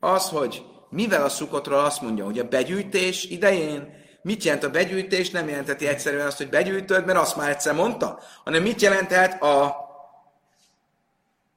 Az, 0.00 0.28
hogy 0.28 0.64
mivel 0.90 1.24
a 1.24 1.28
szukotról 1.28 1.78
azt 1.78 2.00
mondja, 2.00 2.24
hogy 2.24 2.38
a 2.38 2.48
begyűjtés 2.48 3.24
idején, 3.24 3.98
mit 4.22 4.44
jelent 4.44 4.64
a 4.64 4.70
begyűjtés? 4.70 5.30
Nem 5.30 5.48
jelenteti 5.48 5.86
egyszerűen 5.86 6.26
azt, 6.26 6.36
hogy 6.36 6.48
begyűjtöd, 6.48 7.04
mert 7.04 7.18
azt 7.18 7.36
már 7.36 7.50
egyszer 7.50 7.74
mondta, 7.74 8.22
hanem 8.44 8.62
mit 8.62 8.80
jelenthet 8.80 9.42
a 9.42 9.76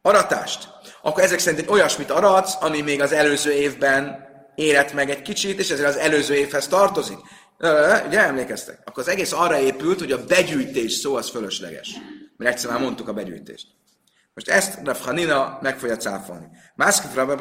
aratást. 0.01 0.69
Akkor 1.01 1.23
ezek 1.23 1.39
szerint 1.39 1.61
egy 1.61 1.69
olyasmit 1.69 2.11
aratsz, 2.11 2.57
ami 2.59 2.81
még 2.81 3.01
az 3.01 3.11
előző 3.11 3.51
évben 3.51 4.27
érett 4.55 4.93
meg 4.93 5.09
egy 5.09 5.21
kicsit, 5.21 5.59
és 5.59 5.69
ezért 5.69 5.87
az 5.87 5.97
előző 5.97 6.33
évhez 6.33 6.67
tartozik. 6.67 7.17
ugye 8.07 8.19
emlékeztek? 8.19 8.81
Akkor 8.85 9.03
az 9.03 9.09
egész 9.09 9.31
arra 9.31 9.59
épült, 9.59 9.99
hogy 9.99 10.11
a 10.11 10.25
begyűjtés 10.25 10.93
szó 10.93 11.15
az 11.15 11.29
fölösleges. 11.29 11.89
Mert 12.37 12.51
egyszer 12.51 12.71
már 12.71 12.81
mondtuk 12.81 13.07
a 13.07 13.13
begyűjtést. 13.13 13.67
Most 14.33 14.49
ezt 14.49 14.79
Rav 14.83 14.99
Hanina 14.99 15.57
meg 15.61 15.79
fogja 15.79 15.97
cáfolni. 15.97 16.47
Másképp 16.75 17.13
Rav 17.15 17.39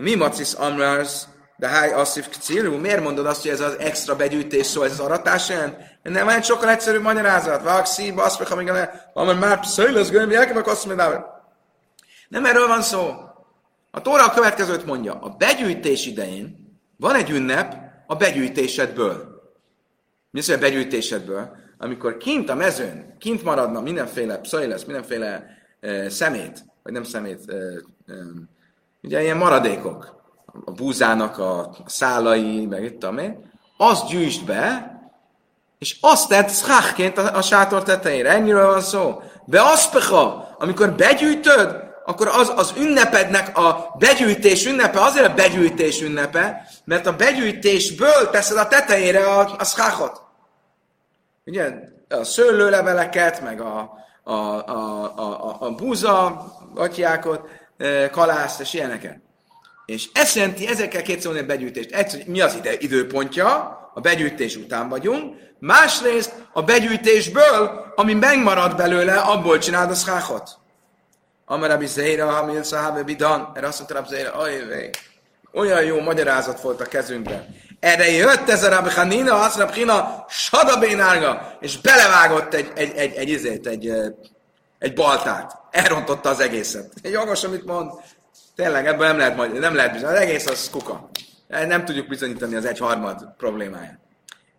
mi 0.00 0.14
macis 0.14 0.52
amrars, 0.52 1.22
de 1.56 1.68
háj 1.68 1.92
asszív 1.92 2.28
kcirú, 2.28 2.76
miért 2.76 3.02
mondod 3.02 3.26
azt, 3.26 3.42
hogy 3.42 3.50
ez 3.50 3.60
az 3.60 3.78
extra 3.78 4.16
begyűjtés 4.16 4.66
szó, 4.66 4.82
ez 4.82 4.92
az 4.92 5.00
aratás 5.00 5.48
jelent? 5.48 5.76
Nem 6.02 6.28
egy 6.28 6.44
sokkal 6.44 6.68
egyszerűbb 6.68 7.02
magyarázat. 7.02 7.62
Vaxi, 7.62 8.12
baszpek, 8.12 8.50
amíg 8.50 8.70
a 9.12 9.32
már 9.38 9.66
szöjlöz 9.66 10.10
gömbi, 10.10 10.34
elkevek 10.34 10.66
azt 10.66 10.86
mondja. 10.86 11.46
Nem 12.28 12.44
erről 12.44 12.66
van 12.66 12.82
szó. 12.82 13.12
A 13.90 14.00
Tóra 14.02 14.24
a 14.24 14.34
következőt 14.34 14.84
mondja. 14.84 15.14
A 15.14 15.28
begyűjtés 15.28 16.06
idején 16.06 16.76
van 16.96 17.14
egy 17.14 17.30
ünnep 17.30 17.76
a 18.06 18.16
begyűjtésedből. 18.16 19.42
Mi 20.30 20.38
az, 20.38 20.48
a 20.48 20.58
begyűjtésedből? 20.58 21.56
Amikor 21.78 22.16
kint 22.16 22.48
a 22.48 22.54
mezőn, 22.54 23.16
kint 23.18 23.42
maradna 23.42 23.80
mindenféle 23.80 24.40
lesz, 24.50 24.84
mindenféle 24.84 25.46
e, 25.80 26.10
szemét, 26.10 26.64
vagy 26.82 26.92
nem 26.92 27.04
szemét, 27.04 27.40
e, 27.48 27.54
e, 28.12 28.14
ugye 29.02 29.22
ilyen 29.22 29.36
maradékok, 29.36 30.16
a 30.64 30.70
búzának 30.70 31.38
a 31.38 31.70
szálai, 31.86 32.66
meg 32.66 32.84
itt 32.84 33.04
a 33.04 33.14
azt 33.76 34.08
gyűjtsd 34.08 34.44
be, 34.44 34.96
és 35.78 35.96
azt 36.00 36.28
tett 36.28 36.48
szkákként 36.48 37.18
a, 37.18 37.36
a 37.36 37.42
sátor 37.42 37.82
tetejére. 37.82 38.30
Ennyiről 38.30 38.66
van 38.66 38.80
szó. 38.80 39.22
Be 39.44 39.60
aszpecha, 39.60 40.54
amikor 40.58 40.92
begyűjtöd, 40.92 41.86
akkor 42.04 42.28
az 42.28 42.52
az 42.56 42.72
ünnepednek 42.76 43.58
a 43.58 43.94
begyűjtés 43.98 44.66
ünnepe, 44.66 45.00
azért 45.00 45.26
a 45.26 45.34
begyűjtés 45.34 46.02
ünnepe, 46.02 46.68
mert 46.84 47.06
a 47.06 47.16
begyűjtésből 47.16 48.30
teszed 48.30 48.56
a 48.56 48.68
tetejére 48.68 49.24
a, 49.26 49.54
a 49.58 49.64
szkákot. 49.64 50.22
Ugye, 51.46 51.72
a 52.08 52.24
szőlőleveleket, 52.24 53.40
meg 53.42 53.60
a, 53.60 53.90
a, 54.22 54.32
a, 54.32 55.02
a, 55.16 55.56
a 55.60 55.70
búza, 55.70 56.46
atyákot, 56.74 57.48
kalászt 58.10 58.60
és 58.60 58.74
ilyeneket. 58.74 59.20
És 59.86 60.08
ezt 60.12 60.36
jelenti, 60.36 60.68
ezekkel 60.68 61.02
mondani 61.24 61.44
a 61.44 61.48
begyűjtést. 61.48 61.90
Egyszer, 61.90 62.20
mi 62.26 62.40
az 62.40 62.54
ide, 62.54 62.72
időpontja, 62.78 63.78
a 63.94 64.00
begyűjtés 64.00 64.56
után 64.56 64.88
vagyunk, 64.88 65.36
másrészt 65.58 66.32
a 66.52 66.62
begyűjtésből, 66.62 67.92
ami 67.94 68.14
megmarad 68.14 68.76
belőle, 68.76 69.14
abból 69.14 69.58
csináld 69.58 69.90
a 69.90 69.94
szkákot. 69.94 70.58
Amarabi 71.44 71.86
Zeira, 71.86 72.30
Hamil 72.30 72.62
Szahabe 72.62 73.02
Bidan, 73.02 73.52
erre 73.54 73.66
azt 73.66 73.78
mondta 73.78 73.98
olyan 75.52 75.84
jó 75.84 76.00
magyarázat 76.00 76.60
volt 76.60 76.80
a 76.80 76.84
kezünkben. 76.84 77.56
Erre 77.80 78.10
jött 78.10 78.48
ez 78.48 78.64
a 78.64 78.68
Rabbi 78.68 78.90
Hanina, 78.90 79.40
azt 79.40 79.58
és 81.60 81.80
belevágott 81.80 82.54
egy, 82.54 82.70
egy, 82.74 82.96
egy, 82.96 83.14
egy, 83.14 83.46
egy, 83.46 83.66
egy, 83.66 83.66
egy 83.66 84.14
baltát. 84.94 85.60
Elrontotta 85.70 86.28
az 86.28 86.40
egészet. 86.40 86.92
Egy 87.02 87.12
jogos, 87.12 87.44
amit 87.44 87.64
mond. 87.64 87.90
Tényleg, 88.54 88.86
ebből 88.86 89.06
nem 89.06 89.18
lehet, 89.18 89.36
majd, 89.36 89.58
nem 89.58 89.74
lehet 89.74 89.92
bizonyítani. 89.92 90.24
Az 90.24 90.28
egész 90.28 90.46
az 90.46 90.70
kuka. 90.70 91.08
Nem 91.48 91.84
tudjuk 91.84 92.08
bizonyítani 92.08 92.54
az 92.54 92.64
egyharmad 92.64 93.34
problémáját. 93.36 93.98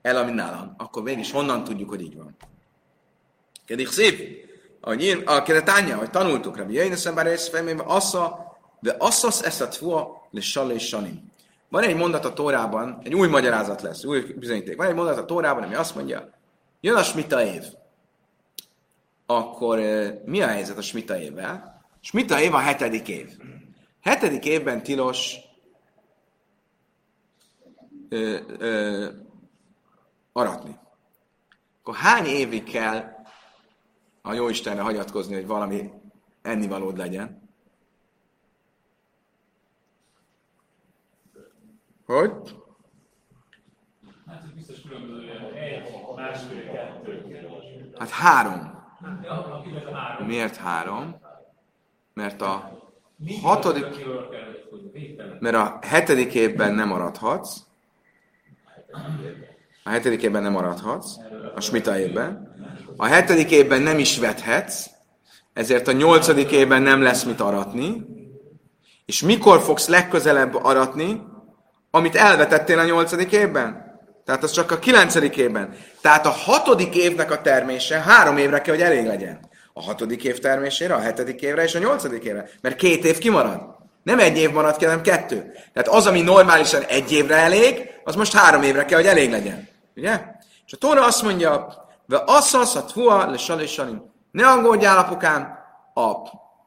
El, 0.01 0.17
ami 0.17 0.31
nálam. 0.31 0.73
Akkor 0.77 1.03
mégis 1.03 1.31
honnan 1.31 1.63
tudjuk, 1.63 1.89
hogy 1.89 2.01
így 2.01 2.15
van? 2.15 2.37
Kedik 3.65 3.87
szép 3.87 4.47
a 5.25 5.41
keretánya, 5.43 5.97
hogy 5.97 6.09
tanultuk, 6.09 6.57
Rabbi 6.57 6.73
Jöjnösen 6.73 7.15
bár 7.15 7.25
részfejmében, 7.25 7.85
assza, 7.85 8.57
de 8.79 8.95
asszasz 8.97 9.41
ezt 9.41 9.61
a 9.61 9.67
tvua 9.67 10.27
le 10.31 10.41
sal 10.41 10.71
és 10.71 10.87
sanim. 10.87 11.31
Van 11.69 11.83
egy 11.83 11.95
mondat 11.95 12.25
a 12.25 12.33
Tórában, 12.33 12.99
egy 13.03 13.13
új 13.13 13.27
magyarázat 13.27 13.81
lesz, 13.81 14.03
új 14.03 14.21
bizonyíték. 14.21 14.77
Van 14.77 14.87
egy 14.87 14.95
mondat 14.95 15.17
a 15.17 15.25
Tórában, 15.25 15.63
ami 15.63 15.75
azt 15.75 15.95
mondja, 15.95 16.29
jön 16.81 16.95
a 16.95 17.03
smita 17.03 17.43
év. 17.43 17.63
Akkor 19.31 19.79
mi 20.25 20.41
a 20.41 20.47
helyzet 20.47 20.77
a 20.77 20.81
smita 20.81 21.19
évvel? 21.19 21.81
Smita 21.99 22.39
év 22.39 22.53
a 22.53 22.57
hetedik 22.57 23.07
év. 23.07 23.37
Hetedik 24.01 24.45
évben 24.45 24.83
tilos 24.83 25.35
ö, 28.09 28.39
ö, 28.57 29.07
aratni. 30.31 30.77
Akkor 31.79 31.95
hány 31.95 32.25
évig 32.25 32.63
kell 32.63 33.15
a 34.21 34.33
jó 34.33 34.49
Istenre 34.49 34.81
hagyatkozni, 34.81 35.33
hogy 35.33 35.47
valami 35.47 35.91
ennivalód 36.41 36.97
legyen. 36.97 37.49
Hogy? 42.05 42.31
Hát 44.25 44.53
biztos 44.55 44.81
különböző, 44.81 45.29
egy, 45.53 45.91
másfél, 46.15 46.71
kettő. 46.71 47.93
Hát 47.97 48.09
három. 48.09 48.78
Miért 50.25 50.55
három? 50.55 51.15
Mert 52.13 52.41
a 52.41 52.77
hatodik, 53.41 54.05
mert 55.39 55.55
a 55.55 55.79
hetedik 55.81 56.33
évben 56.33 56.73
nem 56.73 56.87
maradhatsz, 56.87 57.57
a 59.83 59.89
hetedik 59.89 60.21
évben 60.21 60.41
nem 60.41 60.51
maradhatsz, 60.51 61.15
a 61.55 61.61
smita 61.61 61.99
évben, 61.99 62.55
a 62.97 63.05
hetedik 63.05 63.51
évben 63.51 63.81
nem 63.81 63.99
is 63.99 64.17
vethetsz, 64.17 64.85
ezért 65.53 65.87
a 65.87 65.91
nyolcadik 65.91 66.51
évben 66.51 66.81
nem 66.81 67.01
lesz 67.01 67.23
mit 67.23 67.39
aratni, 67.39 68.05
és 69.05 69.21
mikor 69.21 69.59
fogsz 69.59 69.87
legközelebb 69.87 70.55
aratni, 70.55 71.21
amit 71.91 72.15
elvetettél 72.15 72.79
a 72.79 72.85
nyolcadik 72.85 73.31
évben? 73.31 73.88
Tehát 74.29 74.43
az 74.43 74.51
csak 74.51 74.71
a 74.71 74.79
kilencedik 74.79 75.37
évben. 75.37 75.75
Tehát 76.01 76.25
a 76.25 76.29
hatodik 76.29 76.95
évnek 76.95 77.31
a 77.31 77.41
termése 77.41 77.99
három 77.99 78.37
évre 78.37 78.61
kell, 78.61 78.73
hogy 78.73 78.83
elég 78.83 79.05
legyen. 79.05 79.39
A 79.73 79.81
hatodik 79.81 80.23
év 80.23 80.39
termésére, 80.39 80.93
a 80.93 80.99
hetedik 80.99 81.41
évre 81.41 81.63
és 81.63 81.75
a 81.75 81.79
nyolcadik 81.79 82.23
évre. 82.23 82.49
Mert 82.61 82.75
két 82.75 83.05
év 83.05 83.17
kimarad. 83.17 83.61
Nem 84.03 84.19
egy 84.19 84.37
év 84.37 84.51
marad 84.51 84.77
ki, 84.77 84.85
hanem 84.85 85.01
kettő. 85.01 85.51
Tehát 85.73 85.87
az, 85.87 86.07
ami 86.07 86.21
normálisan 86.21 86.83
egy 86.83 87.11
évre 87.11 87.35
elég, 87.35 87.89
az 88.03 88.15
most 88.15 88.33
három 88.33 88.63
évre 88.63 88.85
kell, 88.85 88.97
hogy 88.97 89.07
elég 89.07 89.31
legyen. 89.31 89.67
Ugye? 89.95 90.21
És 90.65 90.73
a 90.73 90.77
Tóra 90.77 91.05
azt 91.05 91.23
mondja, 91.23 91.67
Ve 92.05 92.23
asszasz 92.25 92.75
a 92.75 92.85
tvua 92.85 93.29
le 93.29 93.37
salim. 93.67 94.11
Ne 94.31 94.47
aggódjál, 94.47 94.97
apukám, 94.97 95.57
a, 95.93 96.11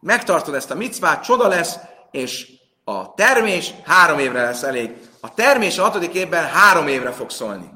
megtartod 0.00 0.54
ezt 0.54 0.70
a 0.70 0.74
micvát, 0.74 1.24
csoda 1.24 1.48
lesz, 1.48 1.76
és 2.10 2.46
a 2.84 3.14
termés 3.14 3.74
három 3.84 4.18
évre 4.18 4.42
lesz 4.42 4.62
elég. 4.62 5.10
A 5.24 5.34
termés 5.34 5.78
a 5.78 5.82
hatodik 5.82 6.14
évben 6.14 6.46
három 6.46 6.88
évre 6.88 7.12
fog 7.12 7.30
szólni. 7.30 7.70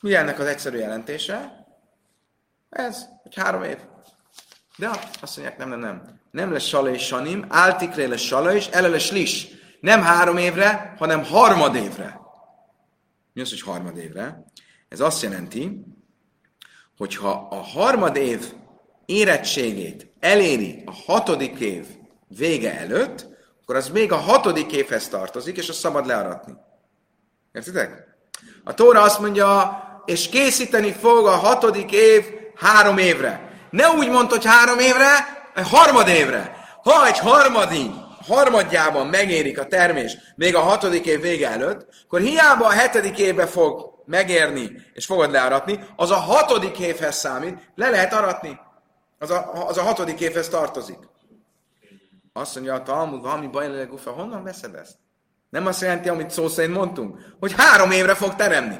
Mi 0.00 0.14
ennek 0.14 0.38
az 0.38 0.46
egyszerű 0.46 0.78
jelentése? 0.78 1.66
Ez, 2.68 3.06
hogy 3.22 3.34
három 3.34 3.62
év. 3.62 3.78
De 4.76 4.90
azt 5.20 5.36
mondják, 5.36 5.58
nem, 5.58 5.68
nem, 5.68 5.78
nem. 5.78 6.20
Nem 6.30 6.52
lesz 6.52 6.64
sala 6.64 6.90
és 6.90 7.06
sanim, 7.06 7.44
áltikre 7.48 8.08
lesz 8.08 8.20
sala 8.20 8.54
és 8.54 8.66
ele 8.66 8.88
lesz 8.88 9.10
lis. 9.10 9.48
Nem 9.80 10.02
három 10.02 10.36
évre, 10.36 10.94
hanem 10.98 11.24
harmad 11.24 11.74
évre. 11.74 12.20
Mi 13.32 13.40
az, 13.40 13.48
hogy 13.50 13.60
harmad 13.60 13.96
évre? 13.96 14.44
Ez 14.88 15.00
azt 15.00 15.22
jelenti, 15.22 15.84
hogyha 16.96 17.48
a 17.50 17.56
harmad 17.56 18.16
év 18.16 18.52
érettségét 19.06 20.12
eléri 20.20 20.82
a 20.86 20.92
hatodik 20.92 21.58
év 21.58 21.86
vége 22.28 22.78
előtt, 22.78 23.26
akkor 23.70 23.82
az 23.82 23.88
még 23.88 24.12
a 24.12 24.16
hatodik 24.16 24.72
évhez 24.72 25.08
tartozik, 25.08 25.56
és 25.56 25.68
az 25.68 25.76
szabad 25.76 26.06
learatni. 26.06 26.52
Értitek? 27.52 28.06
A 28.64 28.74
Tóra 28.74 29.02
azt 29.02 29.20
mondja, 29.20 29.82
és 30.04 30.28
készíteni 30.28 30.92
fog 30.92 31.26
a 31.26 31.30
hatodik 31.30 31.92
év 31.92 32.24
három 32.56 32.98
évre. 32.98 33.50
Ne 33.70 33.88
úgy 33.88 34.08
mondd, 34.08 34.28
hogy 34.28 34.44
három 34.44 34.78
évre, 34.78 35.10
harmad 35.54 36.08
évre. 36.08 36.56
Ha 36.82 37.06
egy 37.06 37.18
harmadi, 37.18 37.90
harmadjában 38.26 39.06
megérik 39.06 39.58
a 39.58 39.66
termés 39.66 40.16
még 40.36 40.56
a 40.56 40.60
hatodik 40.60 41.06
év 41.06 41.20
vége 41.20 41.50
előtt, 41.50 41.88
akkor 42.04 42.20
hiába 42.20 42.66
a 42.66 42.70
hetedik 42.70 43.18
évbe 43.18 43.46
fog 43.46 44.02
megérni, 44.06 44.70
és 44.92 45.06
fogod 45.06 45.30
learatni, 45.30 45.80
az 45.96 46.10
a 46.10 46.16
hatodik 46.16 46.78
évhez 46.78 47.16
számít, 47.16 47.70
le 47.74 47.90
lehet 47.90 48.12
aratni. 48.12 48.58
Az 49.18 49.30
a, 49.30 49.66
az 49.66 49.78
a 49.78 49.82
hatodik 49.82 50.20
évhez 50.20 50.48
tartozik. 50.48 50.98
Azt 52.32 52.54
mondja 52.54 52.74
a 52.74 52.82
Talmud, 52.82 53.22
valami 53.22 53.46
baj 53.46 53.86
gufa, 53.86 54.10
honnan 54.10 54.42
veszed 54.42 54.74
ezt? 54.74 54.96
Nem 55.50 55.66
azt 55.66 55.80
jelenti, 55.80 56.08
amit 56.08 56.30
szó 56.30 56.48
szerint 56.48 56.76
mondtunk, 56.76 57.34
hogy 57.40 57.52
három 57.56 57.90
évre 57.90 58.14
fog 58.14 58.34
teremni. 58.34 58.76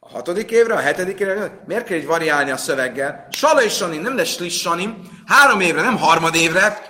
A 0.00 0.08
hatodik 0.08 0.50
évre, 0.50 0.74
a 0.74 0.78
hetedik 0.78 1.20
évre, 1.20 1.62
miért 1.66 1.84
kell 1.84 1.96
így 1.96 2.06
variálni 2.06 2.50
a 2.50 2.56
szöveggel? 2.56 3.26
Sala 3.30 3.60
nem 3.86 4.16
lesz 4.16 4.28
slis 4.28 4.60
Sanim, 4.60 5.22
három 5.26 5.60
évre, 5.60 5.82
nem 5.82 5.96
harmad 5.96 6.34
évre. 6.34 6.88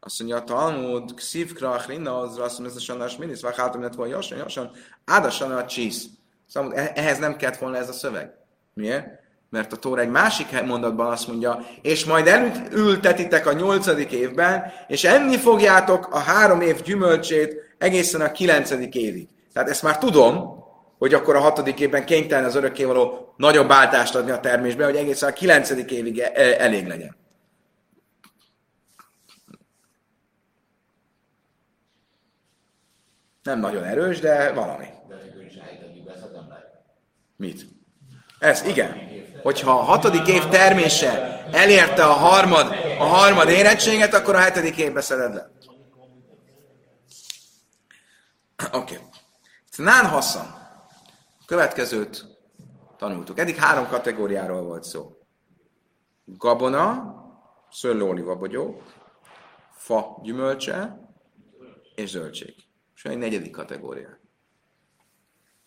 Azt 0.00 0.18
mondja 0.18 0.36
a 0.36 0.44
Talmud, 0.44 1.14
Ksiv 1.14 1.52
Krach, 1.52 1.88
Rinna, 1.88 2.18
az 2.18 2.38
azt 2.38 2.58
mondja, 2.58 2.76
ez 2.76 2.82
a 2.82 2.84
Sanás 2.84 3.16
Minisz, 3.16 3.40
Váhátom 3.40 3.82
lett 3.82 3.94
volna 3.94 4.12
Jasan, 4.12 4.38
Jasan, 4.38 4.70
Áda 5.04 5.56
a 5.56 5.66
Csisz. 5.66 6.04
Szóval 6.46 6.74
ehhez 6.74 7.18
nem 7.18 7.36
kellett 7.36 7.58
volna 7.58 7.76
ez 7.76 7.88
a 7.88 7.92
szöveg. 7.92 8.32
Miért? 8.74 9.23
Mert 9.54 9.72
a 9.72 9.76
Tóra 9.76 10.00
egy 10.00 10.08
másik 10.08 10.62
mondatban 10.64 11.12
azt 11.12 11.28
mondja, 11.28 11.66
és 11.82 12.04
majd 12.04 12.26
elültetitek 12.26 13.46
a 13.46 13.52
nyolcadik 13.52 14.10
évben, 14.10 14.72
és 14.88 15.04
enni 15.04 15.36
fogjátok 15.36 16.14
a 16.14 16.18
három 16.18 16.60
év 16.60 16.82
gyümölcsét 16.82 17.76
egészen 17.78 18.20
a 18.20 18.32
kilencedik 18.32 18.94
évig. 18.94 19.28
Tehát 19.52 19.68
ezt 19.68 19.82
már 19.82 19.98
tudom, 19.98 20.64
hogy 20.98 21.14
akkor 21.14 21.36
a 21.36 21.40
hatodik 21.40 21.80
évben 21.80 22.04
kénytelen 22.04 22.44
az 22.44 22.54
örökkévaló 22.54 23.34
nagyobb 23.36 23.70
áltást 23.70 24.14
adni 24.14 24.30
a 24.30 24.40
termésbe, 24.40 24.84
hogy 24.84 24.96
egészen 24.96 25.28
a 25.28 25.32
kilencedik 25.32 25.90
évig 25.90 26.18
e- 26.18 26.32
e- 26.34 26.56
elég 26.58 26.86
legyen. 26.86 27.16
Nem 33.42 33.60
nagyon 33.60 33.84
erős, 33.84 34.20
de 34.20 34.52
valami. 34.52 34.86
Mit? 37.36 37.73
Ez, 38.44 38.62
igen. 38.62 39.08
Hogyha 39.42 39.70
a 39.70 39.82
hatodik 39.82 40.26
év 40.26 40.48
termése 40.48 41.44
elérte 41.52 42.04
a 42.04 42.12
harmad, 42.12 42.66
a 42.98 43.04
harmad 43.04 43.48
érettséget, 43.48 44.14
akkor 44.14 44.34
a 44.34 44.38
hetedik 44.38 44.76
évbe 44.76 45.00
szeded 45.00 45.34
le. 45.34 45.50
Oké. 48.72 48.76
Okay. 48.76 48.98
Nán 49.76 50.06
Hassan. 50.06 50.54
Következőt 51.46 52.24
tanultuk. 52.96 53.38
Eddig 53.38 53.56
három 53.56 53.88
kategóriáról 53.88 54.62
volt 54.62 54.84
szó. 54.84 55.18
Gabona, 56.24 57.14
szőlőolivabogyó, 57.70 58.82
fa 59.76 60.18
gyümölcse 60.22 61.08
és 61.94 62.10
zöldség. 62.10 62.54
És 62.94 63.04
egy 63.04 63.18
negyedik 63.18 63.52
kategória. 63.52 64.18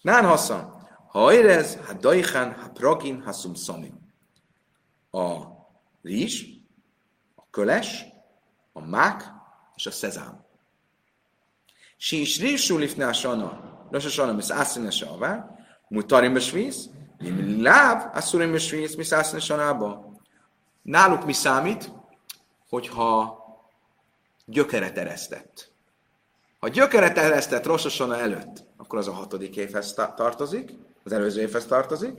Nán 0.01 0.25
Hassan. 0.25 0.76
Ha 1.07 1.33
érez, 1.33 1.77
ha 1.85 1.93
dajhán, 1.93 2.53
ha 2.53 2.69
prakin, 2.69 3.21
ha 3.21 3.31
szumszamim. 3.31 3.99
A 5.11 5.37
rizs, 6.01 6.43
a 7.35 7.49
köles, 7.49 8.05
a 8.73 8.85
mák 8.85 9.31
és 9.75 9.85
a 9.85 9.91
szezám. 9.91 10.45
Sincs 11.97 12.39
rizsú 12.39 12.77
lifnál 12.77 13.13
sana, 13.13 13.45
a 13.91 13.99
sana, 13.99 14.33
misz 14.33 14.51
ászine 14.51 14.89
se 14.89 15.05
avár, 15.05 15.55
mutarim 15.87 16.33
besvíz, 16.33 16.89
láv, 17.57 18.09
asszurim 18.13 18.51
besvíz, 18.51 18.95
misz 18.95 19.11
ászine 19.11 19.39
sanába. 19.39 20.11
Náluk 20.81 21.25
mi 21.25 21.33
számít, 21.33 21.91
hogyha 22.69 23.37
gyökeret 24.45 24.97
eresztett. 24.97 25.71
Ha 26.59 26.67
gyökeret 26.67 27.17
eresztett 27.17 27.65
Rososona 27.65 28.17
előtt, 28.17 28.65
akkor 28.77 28.99
az 28.99 29.07
a 29.07 29.11
hatodik 29.11 29.55
évhez 29.55 29.93
tartozik, 29.93 30.73
az 31.07 31.17
előző 31.17 31.41
évhez 31.41 31.65
tartozik. 31.65 32.13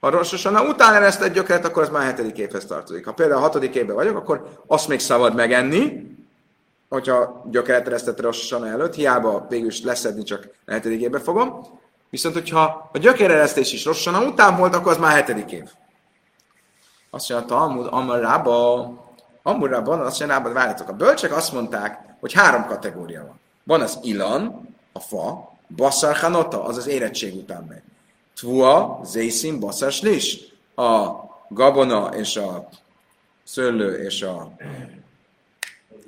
Ha 0.00 0.10
Rosh 0.10 0.30
Hashanah 0.30 0.68
után 0.68 0.94
eresztett 0.94 1.32
gyökeret, 1.32 1.64
akkor 1.64 1.82
az 1.82 1.88
már 1.88 2.02
a 2.02 2.04
hetedik 2.04 2.38
évhez 2.38 2.64
tartozik. 2.64 3.04
Ha 3.04 3.12
például 3.12 3.38
a 3.38 3.42
hatodik 3.42 3.74
évben 3.74 3.94
vagyok, 3.94 4.16
akkor 4.16 4.62
azt 4.66 4.88
még 4.88 5.00
szabad 5.00 5.34
megenni, 5.34 6.08
hogyha 6.88 7.44
gyökeret 7.50 7.86
eresztett 7.86 8.20
Rosh 8.20 8.40
Hashanah 8.40 8.70
előtt, 8.70 8.94
hiába 8.94 9.46
végül 9.48 9.68
is 9.68 9.82
leszedni 9.82 10.22
csak 10.22 10.48
a 10.66 10.70
hetedik 10.70 11.00
évbe 11.00 11.18
fogom. 11.18 11.66
Viszont, 12.10 12.34
hogyha 12.34 12.90
a 12.92 12.98
gyökereresztés 12.98 13.72
is 13.72 13.84
Rosh 13.84 14.04
Hashanah 14.04 14.30
után 14.32 14.56
volt, 14.56 14.74
akkor 14.74 14.92
az 14.92 14.98
már 14.98 15.12
a 15.12 15.14
hetedik 15.14 15.50
év. 15.52 15.64
Azt 17.10 17.28
mondja, 17.28 17.48
Talmud, 17.48 17.86
Amarába, 17.90 18.92
Amurában, 19.42 20.00
azt 20.00 20.26
mondja, 20.26 20.52
várjátok, 20.52 20.88
a 20.88 20.92
bölcsek 20.92 21.36
azt 21.36 21.52
mondták, 21.52 21.98
hogy 22.20 22.32
három 22.32 22.66
kategória 22.66 23.24
van. 23.26 23.40
Van 23.64 23.80
az 23.80 23.98
ilan, 24.02 24.68
a 24.92 25.00
fa, 25.00 25.52
basszar 25.76 26.16
hanota, 26.16 26.64
az 26.64 26.76
az 26.76 26.86
érettség 26.86 27.36
után 27.36 27.64
megy. 27.68 27.82
Tvua, 28.40 29.00
zészin, 29.04 29.70
slis, 29.90 30.38
a 30.74 31.10
gabona 31.48 32.08
és 32.16 32.36
a 32.36 32.68
szőlő 33.44 34.04
és 34.04 34.22
a 34.22 34.52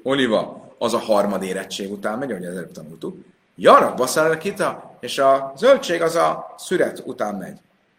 oliva, 0.02 0.68
az 0.78 0.94
a 0.94 0.98
harmad 0.98 1.42
érettség 1.42 1.92
után 1.92 2.18
megy, 2.18 2.30
ahogy 2.30 2.44
előbb 2.44 2.72
tanultuk. 2.72 3.16
Jarak, 3.56 3.96
basszar 3.96 4.38
kita, 4.38 4.96
és 5.00 5.18
a 5.18 5.52
zöldség 5.56 6.02
az 6.02 6.14
a 6.16 6.54
szüret 6.58 7.02
után 7.06 7.34
megy. 7.34 7.58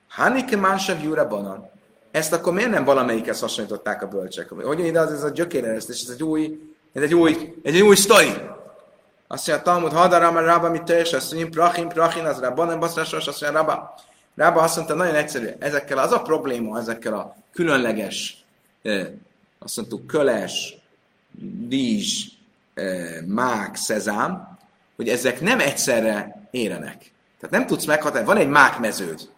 Hanike 0.09 0.57
mánsav 0.57 1.03
júra 1.03 1.27
banan. 1.27 1.69
Ezt 2.11 2.33
akkor 2.33 2.53
miért 2.53 2.69
nem 2.69 2.83
valamelyikhez 2.83 3.39
hasonlították 3.39 4.01
a 4.01 4.07
bölcsek? 4.07 4.49
Hogy 4.49 4.79
ide 4.79 4.99
az 4.99 5.11
ez 5.11 5.23
a 5.23 5.29
gyökéreresztés, 5.29 6.01
ez 6.01 6.09
egy 6.09 6.23
új, 6.23 6.73
ez 6.93 7.01
egy 7.01 7.13
új, 7.13 7.55
egy 7.63 7.81
új 7.81 7.95
sztori. 7.95 8.33
Azt 9.27 9.47
mondja, 9.47 9.65
Talmud, 9.65 9.91
hadaram, 9.91 10.37
rabba, 10.37 10.69
mit 10.69 10.83
töjés, 10.83 11.13
azt 11.13 11.33
mondja, 11.33 11.49
prachim, 11.49 11.87
prachim, 11.87 12.25
az 12.25 12.39
rabba, 12.39 12.65
nem 12.65 12.79
baszásos, 12.79 13.27
azt 13.27 13.41
mondja, 13.41 13.59
rabba. 13.59 13.95
Rabba 14.35 14.61
azt 14.61 14.75
mondta, 14.75 14.93
nagyon 14.93 15.15
egyszerű, 15.15 15.47
ezekkel 15.59 15.97
az 15.97 16.11
a 16.11 16.21
probléma, 16.21 16.79
ezekkel 16.79 17.13
a 17.13 17.35
különleges, 17.53 18.45
azt 19.59 19.77
mondtuk, 19.77 20.07
köles, 20.07 20.77
rizs, 21.69 22.27
mák, 23.25 23.75
szezám, 23.75 24.57
hogy 24.95 25.09
ezek 25.09 25.41
nem 25.41 25.59
egyszerre 25.59 26.47
érenek. 26.51 27.11
Tehát 27.39 27.55
nem 27.55 27.65
tudsz 27.65 27.85
meghatározni, 27.85 28.33
van 28.33 28.41
egy 28.43 28.49
mákmeződ. 28.49 29.29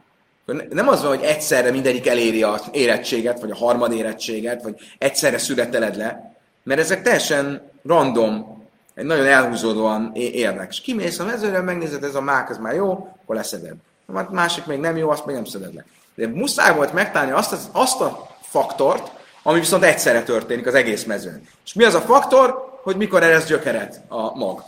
Nem 0.69 0.87
az 0.87 1.01
van, 1.01 1.17
hogy 1.17 1.25
egyszerre 1.25 1.71
mindegyik 1.71 2.07
eléri 2.07 2.43
az 2.43 2.63
érettséget, 2.71 3.39
vagy 3.39 3.51
a 3.51 3.55
harmad 3.55 3.91
érettséget, 3.91 4.63
vagy 4.63 4.75
egyszerre 4.97 5.37
születeled 5.37 5.95
le, 5.95 6.35
mert 6.63 6.79
ezek 6.79 7.01
teljesen 7.01 7.71
random, 7.83 8.63
egy 8.93 9.05
nagyon 9.05 9.25
elhúzódóan 9.25 10.11
érnek. 10.13 10.69
És 10.69 10.81
kimész 10.81 11.19
a 11.19 11.25
mezőre, 11.25 11.61
megnézed, 11.61 12.03
ez 12.03 12.15
a 12.15 12.21
mák, 12.21 12.49
ez 12.49 12.57
már 12.57 12.73
jó, 12.73 12.91
akkor 13.21 13.35
leszeded. 13.35 13.75
A 14.07 14.33
másik 14.33 14.65
még 14.65 14.79
nem 14.79 14.97
jó, 14.97 15.09
azt 15.09 15.25
még 15.25 15.35
nem 15.35 15.45
szeded 15.45 15.73
le. 15.73 15.85
De 16.15 16.27
muszáj 16.27 16.75
volt 16.75 16.93
megtalálni 16.93 17.31
azt, 17.31 17.69
azt 17.71 18.01
a 18.01 18.27
faktort, 18.41 19.11
ami 19.43 19.59
viszont 19.59 19.83
egyszerre 19.83 20.23
történik 20.23 20.67
az 20.67 20.73
egész 20.73 21.03
mezőn. 21.03 21.47
És 21.65 21.73
mi 21.73 21.83
az 21.83 21.93
a 21.93 22.01
faktor, 22.01 22.79
hogy 22.83 22.95
mikor 22.95 23.23
ereszt 23.23 23.47
gyökeret 23.47 24.01
a 24.07 24.35
mag. 24.37 24.63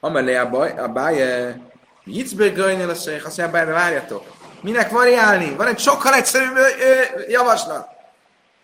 Amelé 0.00 0.36
a 0.36 0.48
baj, 0.48 0.74
a 0.78 0.88
göjnél 2.52 2.88
a 2.88 2.94
szék, 2.94 3.26
azt 3.26 3.38
mondja, 3.38 3.64
várjatok. 3.72 4.24
Minek 4.60 4.90
variálni? 4.90 5.54
Van 5.54 5.66
egy 5.66 5.78
sokkal 5.78 6.14
egyszerűbb 6.14 6.56
javaslat. 7.28 7.88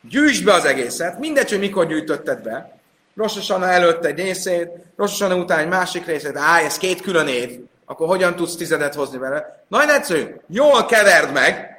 Gyűjtsd 0.01 0.45
be 0.45 0.53
az 0.53 0.65
egészet, 0.65 1.19
mindegy, 1.19 1.51
hogy 1.51 1.59
mikor 1.59 1.87
gyűjtötted 1.87 2.43
be. 2.43 2.79
Rossosana 3.17 3.69
előtt 3.69 4.05
egy 4.05 4.19
részét, 4.19 4.69
Rossosana 4.97 5.37
után 5.37 5.59
egy 5.59 5.69
másik 5.69 6.07
részét, 6.07 6.37
áj, 6.37 6.65
ez 6.65 6.79
két 6.79 7.01
külön 7.01 7.29
év, 7.29 7.61
akkor 7.87 8.09
hogyan 8.09 8.37
tudsz 8.37 8.57
tizedet 8.57 8.95
hozni 8.95 9.19
vele? 9.19 9.65
Nagyon 9.69 9.91
egyszerű, 9.91 10.35
jól 10.47 10.85
keverd 10.85 11.33
meg, 11.33 11.77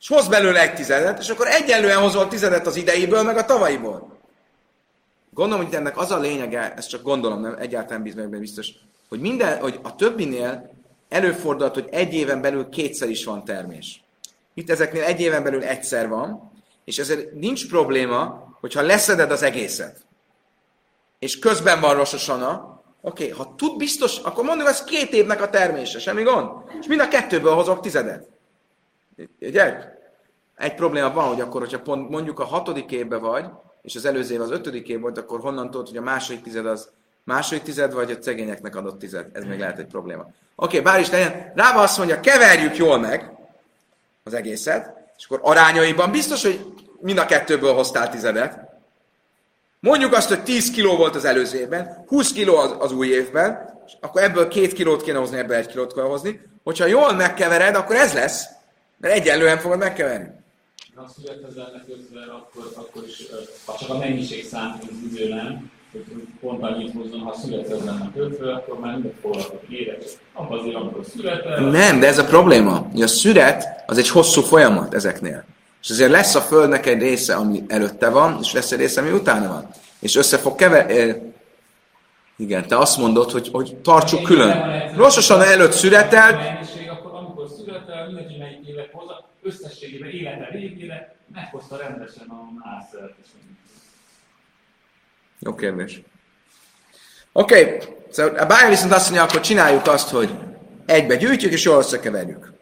és 0.00 0.08
hoz 0.08 0.28
belőle 0.28 0.60
egy 0.60 0.74
tizedet, 0.74 1.18
és 1.18 1.28
akkor 1.28 1.46
egyenlően 1.46 2.00
hozol 2.00 2.28
tizedet 2.28 2.66
az 2.66 2.76
ideiből, 2.76 3.22
meg 3.22 3.36
a 3.36 3.44
tavalyiból. 3.44 4.16
Gondolom, 5.30 5.64
hogy 5.64 5.74
ennek 5.74 5.98
az 5.98 6.10
a 6.10 6.18
lényege, 6.18 6.74
ezt 6.74 6.88
csak 6.88 7.02
gondolom, 7.02 7.40
nem 7.40 7.56
egyáltalán 7.58 8.02
bízom 8.02 8.28
meg 8.28 8.40
biztos, 8.40 8.70
hogy, 9.08 9.20
minden, 9.20 9.60
hogy 9.60 9.80
a 9.82 9.94
többinél 9.94 10.70
előfordulhat, 11.08 11.74
hogy 11.74 11.88
egy 11.90 12.14
éven 12.14 12.40
belül 12.40 12.68
kétszer 12.68 13.08
is 13.08 13.24
van 13.24 13.44
termés. 13.44 14.02
Itt 14.54 14.70
ezeknél 14.70 15.02
egy 15.02 15.20
éven 15.20 15.42
belül 15.42 15.62
egyszer 15.62 16.08
van, 16.08 16.52
és 16.84 16.98
ezért 16.98 17.32
nincs 17.32 17.68
probléma, 17.68 18.48
hogyha 18.60 18.82
leszeded 18.82 19.30
az 19.30 19.42
egészet, 19.42 19.96
és 21.18 21.38
közben 21.38 21.80
van 21.80 21.94
rososana, 21.94 22.77
oké, 23.00 23.24
okay, 23.30 23.36
ha 23.36 23.54
tud 23.56 23.76
biztos, 23.76 24.18
akkor 24.18 24.44
mondjuk, 24.44 24.68
ez 24.68 24.84
két 24.84 25.12
évnek 25.12 25.42
a 25.42 25.50
termése, 25.50 25.98
semmi 25.98 26.22
gond. 26.22 26.50
És 26.80 26.86
mind 26.86 27.00
a 27.00 27.08
kettőből 27.08 27.54
hozok 27.54 27.80
tizedet. 27.80 28.28
Ugye? 29.40 29.96
Egy 30.56 30.74
probléma 30.74 31.12
van, 31.12 31.28
hogy 31.28 31.40
akkor, 31.40 31.60
hogyha 31.60 31.80
pont 31.80 32.08
mondjuk 32.08 32.40
a 32.40 32.44
hatodik 32.44 32.90
évben 32.90 33.20
vagy, 33.20 33.44
és 33.82 33.94
az 33.94 34.04
előző 34.04 34.34
év 34.34 34.40
az 34.40 34.50
ötödik 34.50 34.88
év 34.88 35.00
volt, 35.00 35.18
akkor 35.18 35.40
honnan 35.40 35.70
tudod, 35.70 35.88
hogy 35.88 35.96
a 35.96 36.02
második 36.02 36.42
tized 36.42 36.66
az 36.66 36.90
második 37.24 37.62
tized, 37.62 37.92
vagy 37.92 38.10
a 38.10 38.22
szegényeknek 38.22 38.76
adott 38.76 38.98
tized. 38.98 39.26
Ez 39.32 39.44
még 39.44 39.58
lehet 39.58 39.78
egy 39.78 39.86
probléma. 39.86 40.22
Oké, 40.22 40.32
okay, 40.54 40.80
bár 40.80 41.00
is 41.00 41.10
legyen, 41.10 41.52
rába 41.54 41.80
azt 41.80 41.98
mondja, 41.98 42.20
keverjük 42.20 42.76
jól 42.76 42.98
meg 42.98 43.32
az 44.24 44.34
egészet, 44.34 44.96
és 45.16 45.24
akkor 45.24 45.40
arányaiban 45.42 46.10
biztos, 46.10 46.42
hogy 46.42 46.72
mind 47.00 47.18
a 47.18 47.26
kettőből 47.26 47.74
hoztál 47.74 48.10
tizedet. 48.10 48.67
Mondjuk 49.80 50.12
azt, 50.12 50.28
hogy 50.28 50.42
10 50.42 50.70
kiló 50.70 50.96
volt 50.96 51.14
az 51.14 51.24
előző 51.24 51.58
évben, 51.58 52.04
20 52.06 52.32
kiló 52.32 52.56
az, 52.56 52.74
az 52.78 52.92
új 52.92 53.06
évben, 53.06 53.76
és 53.86 53.92
akkor 54.00 54.22
ebből 54.22 54.48
két 54.48 54.72
kilót 54.72 55.02
kéne 55.02 55.18
hozni, 55.18 55.38
ebből 55.38 55.56
egy 55.56 55.66
kilót 55.66 55.94
kell 55.94 56.04
hozni. 56.04 56.40
Hogyha 56.64 56.86
jól 56.86 57.12
megkevered, 57.12 57.74
akkor 57.74 57.96
ez 57.96 58.12
lesz, 58.12 58.44
mert 58.96 59.14
egyenlően 59.14 59.58
fogod 59.58 59.78
megkeverni. 59.78 60.28
Ha 60.94 61.08
születezelnek 61.16 61.84
közben, 61.86 62.28
akkor, 62.28 62.72
akkor 62.74 63.04
is, 63.06 63.26
ha 63.64 63.76
csak 63.80 63.90
a 63.90 63.98
mennyiség 63.98 64.46
számít 64.46 64.82
az 64.82 65.12
idő 65.12 65.28
nem, 65.28 65.70
pont 66.40 66.62
annyit 66.62 66.92
hozzon, 66.94 67.20
ha 67.20 67.34
születezelnek 67.34 68.12
kötve, 68.12 68.52
akkor 68.52 68.78
már 68.78 68.98
érek. 69.68 70.02
Azért, 70.32 70.74
amikor 70.74 71.04
születel... 71.04 71.60
Nem, 71.60 72.00
de 72.00 72.06
ez 72.06 72.18
a 72.18 72.24
probléma, 72.24 72.88
hogy 72.92 73.02
a 73.02 73.06
szület 73.06 73.82
az 73.86 73.98
egy 73.98 74.08
hosszú 74.08 74.40
folyamat 74.40 74.94
ezeknél. 74.94 75.44
És 75.82 75.90
azért 75.90 76.10
lesz 76.10 76.34
a 76.34 76.40
Földnek 76.40 76.86
egy 76.86 77.00
része, 77.00 77.34
ami 77.34 77.64
előtte 77.68 78.08
van, 78.08 78.38
és 78.40 78.52
lesz 78.52 78.72
egy 78.72 78.78
része, 78.78 79.00
ami 79.00 79.10
utána 79.10 79.48
van. 79.48 79.70
És 79.98 80.16
össze 80.16 80.38
fog 80.38 80.54
kever... 80.54 81.16
Igen, 82.36 82.68
te 82.68 82.78
azt 82.78 82.98
mondod, 82.98 83.30
hogy, 83.30 83.48
hogy 83.52 83.76
tartsuk 83.76 84.22
külön. 84.22 84.92
Rososan 84.96 85.42
előtt 85.42 85.72
születelt... 85.72 86.66
Akkor 86.90 87.14
amikor 87.14 87.48
születel, 87.56 88.06
mindegy, 88.06 88.38
melyik 88.38 88.66
évet 88.68 88.88
hozza, 88.92 89.28
összességében 89.42 90.08
élete 90.08 90.48
végére 90.52 91.16
meghozta 91.34 91.76
rendesen 91.76 92.26
a 92.28 92.34
mászert. 92.64 93.14
Jó 95.38 95.54
kérdés. 95.54 96.00
Oké, 97.32 97.64
okay. 97.64 97.88
szóval 98.10 98.34
a 98.34 98.46
bája 98.46 98.68
viszont 98.68 98.92
azt 98.92 99.04
mondja, 99.04 99.26
akkor 99.26 99.40
csináljuk 99.40 99.86
azt, 99.86 100.10
hogy 100.10 100.30
egybe 100.86 101.16
gyűjtjük, 101.16 101.52
és 101.52 101.64
jól 101.64 101.78
összekeverjük. 101.78 102.52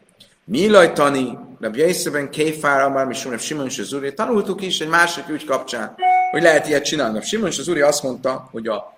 Mi 0.44 0.68
lajtani, 0.68 1.38
Rabbi 1.60 1.80
Észeben, 1.80 2.30
Kéfár, 2.30 2.90
már 2.90 3.06
mi 3.06 3.14
Simon 3.38 3.66
és 3.66 3.82
Zuri, 3.82 4.14
tanultuk 4.14 4.62
is 4.62 4.80
egy 4.80 4.88
másik 4.88 5.28
ügy 5.28 5.44
kapcsán, 5.44 5.94
hogy 6.30 6.42
lehet 6.42 6.66
ilyet 6.66 6.84
csinálni. 6.84 7.20
Simon 7.22 7.48
és 7.48 7.62
Zuri 7.62 7.80
azt 7.80 8.02
mondta, 8.02 8.48
hogy 8.50 8.68
a 8.68 8.96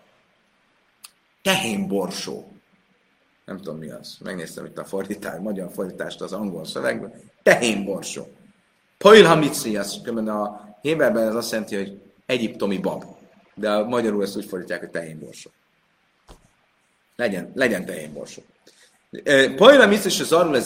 tehénborsó, 1.42 2.52
nem 3.44 3.56
tudom 3.56 3.78
mi 3.78 3.90
az, 3.90 4.16
megnéztem 4.24 4.64
itt 4.64 4.78
a 4.78 4.84
fordítást, 4.84 5.40
magyar 5.40 5.70
fordítást 5.74 6.20
az 6.20 6.32
angol 6.32 6.64
szövegben, 6.64 7.12
tehénborsó. 7.42 8.26
Pajl 8.98 9.24
Hamitzi, 9.24 9.76
az 9.76 10.00
a 10.26 10.66
Héberben 10.82 11.28
ez 11.28 11.34
azt 11.34 11.50
jelenti, 11.50 11.76
hogy 11.76 12.00
egyiptomi 12.26 12.78
bab. 12.78 13.04
De 13.54 13.70
a 13.70 13.84
magyarul 13.84 14.22
ezt 14.22 14.36
úgy 14.36 14.44
fordítják, 14.44 14.80
hogy 14.80 14.90
tehénborsó. 14.90 15.50
Legyen, 17.16 17.52
legyen 17.54 17.84
tehénborsó. 17.84 18.42
Pajla 19.56 19.86
Mitzis 19.86 20.20
az 20.20 20.32
arul 20.32 20.56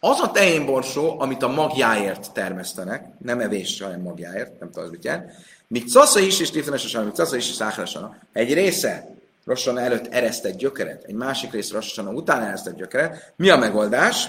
az 0.00 0.20
a 0.20 0.30
tehénborsó, 0.30 1.20
amit 1.20 1.42
a 1.42 1.48
magjáért 1.48 2.32
termesztenek, 2.32 3.04
nem 3.18 3.40
evés, 3.40 3.80
hanem 3.80 4.00
magjáért, 4.00 4.60
nem 4.60 4.70
tudom, 4.70 4.88
hogy 4.88 5.04
jelent, 5.04 5.32
míg 5.68 5.88
casza 5.88 6.20
is, 6.20 6.40
és 6.40 6.50
tiftenesesen, 6.50 7.04
míg 7.04 7.14
casza 7.14 7.36
is, 7.36 7.48
és 7.48 7.54
szákrásan. 7.54 8.18
Egy 8.32 8.54
része 8.54 9.08
Rossana 9.44 9.80
előtt 9.80 10.06
eresztett 10.06 10.56
gyökeret, 10.56 11.04
egy 11.04 11.14
másik 11.14 11.52
rész 11.52 11.70
Rossana 11.70 12.10
után 12.10 12.42
eresztett 12.42 12.76
gyökeret. 12.76 13.32
Mi 13.36 13.50
a 13.50 13.56
megoldás? 13.56 14.28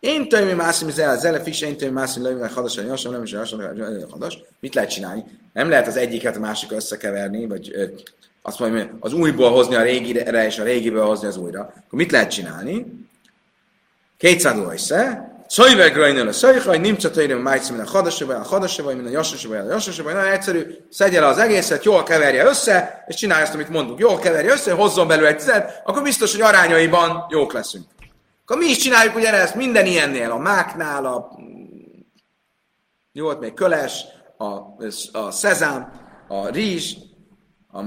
Én 0.00 0.28
töjmi 0.28 0.52
mászim 0.52 0.90
zel, 0.90 1.18
zele 1.18 1.40
fis, 1.40 1.60
én 1.60 1.76
töjmi 1.76 1.94
mászim 1.94 2.22
lövővel 2.22 2.50
hadas, 2.54 2.76
vagy 2.76 2.86
jasam, 2.86 3.12
nem 3.12 3.22
is 3.22 3.34
hadas. 4.10 4.38
Mit 4.60 4.74
lehet 4.74 4.90
csinálni? 4.90 5.24
Nem 5.52 5.68
lehet 5.68 5.86
az 5.86 5.96
egyiket 5.96 6.36
a 6.36 6.40
másik 6.40 6.72
összekeverni, 6.72 7.46
vagy 7.46 7.70
ö, 7.74 7.84
azt 8.42 8.58
mondja, 8.58 8.96
az 9.00 9.12
újból 9.12 9.50
hozni 9.50 9.74
a 9.74 9.82
régire, 9.82 10.46
és 10.46 10.58
a 10.58 10.64
régiből 10.64 11.04
hozni 11.04 11.26
az 11.26 11.36
újra. 11.36 11.60
Akkor 11.60 11.98
mit 11.98 12.10
lehet 12.10 12.30
csinálni? 12.30 13.06
Kétszádó 14.24 14.70
össze, 14.70 15.32
Szajvel 15.46 15.90
grajnál 15.90 16.28
a 16.28 16.32
szajhaj, 16.32 16.78
nimca 16.78 17.10
tőlem 17.10 17.38
májc, 17.38 17.68
mint 17.68 17.88
a 17.88 17.90
hadasabaj, 17.90 18.36
a 18.36 18.42
hadasabaj, 18.42 18.94
mint 18.94 19.06
a 19.06 19.10
jassasabaj, 19.10 19.58
a 19.58 19.64
jassasabaj. 19.64 20.12
Nagyon 20.12 20.32
egyszerű, 20.32 20.76
szedje 20.90 21.20
le 21.20 21.26
az 21.26 21.38
egészet, 21.38 21.84
jól 21.84 22.02
keverje 22.02 22.44
össze, 22.44 23.04
és 23.06 23.14
csinálja 23.14 23.44
azt, 23.44 23.54
amit 23.54 23.68
mondunk. 23.68 23.98
Jól 23.98 24.18
keverje 24.18 24.52
össze, 24.52 24.72
hozzon 24.72 25.08
belőle 25.08 25.28
egy 25.28 25.36
tized, 25.36 25.82
akkor 25.84 26.02
biztos, 26.02 26.32
hogy 26.32 26.40
arányaiban 26.40 27.26
jók 27.28 27.52
leszünk. 27.52 27.84
Akkor 28.44 28.56
mi 28.56 28.66
is 28.66 28.76
csináljuk 28.76 29.16
ugyanezt 29.16 29.54
minden 29.54 29.86
ilyennél, 29.86 30.30
a 30.30 30.38
máknál, 30.38 31.06
a 31.06 31.30
jó, 33.12 33.28
ott 33.28 33.40
még 33.40 33.54
köles, 33.54 34.04
a, 34.36 34.44
a 35.18 35.30
szezám, 35.30 35.92
a 36.28 36.48
rizs, 36.48 36.94
a 37.70 37.84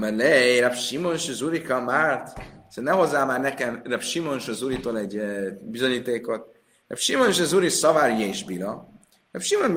Rab 0.60 0.74
Simon 0.74 1.16
Zurika 1.16 1.80
márt. 1.80 2.57
Szóval 2.78 2.94
ne 2.94 3.00
hozzá 3.00 3.24
már 3.24 3.40
nekem 3.40 3.82
Rab 3.84 4.00
Simon 4.00 4.40
Zuritól 4.40 4.98
egy 4.98 5.16
eh, 5.16 5.52
bizonyítékot. 5.60 6.46
Rab 6.88 6.98
Simon 6.98 7.32
Zuri 7.32 7.68
szavár 7.68 8.20
és 8.20 8.44
bira. 8.44 8.88
Rab 9.32 9.42
Simon, 9.42 9.74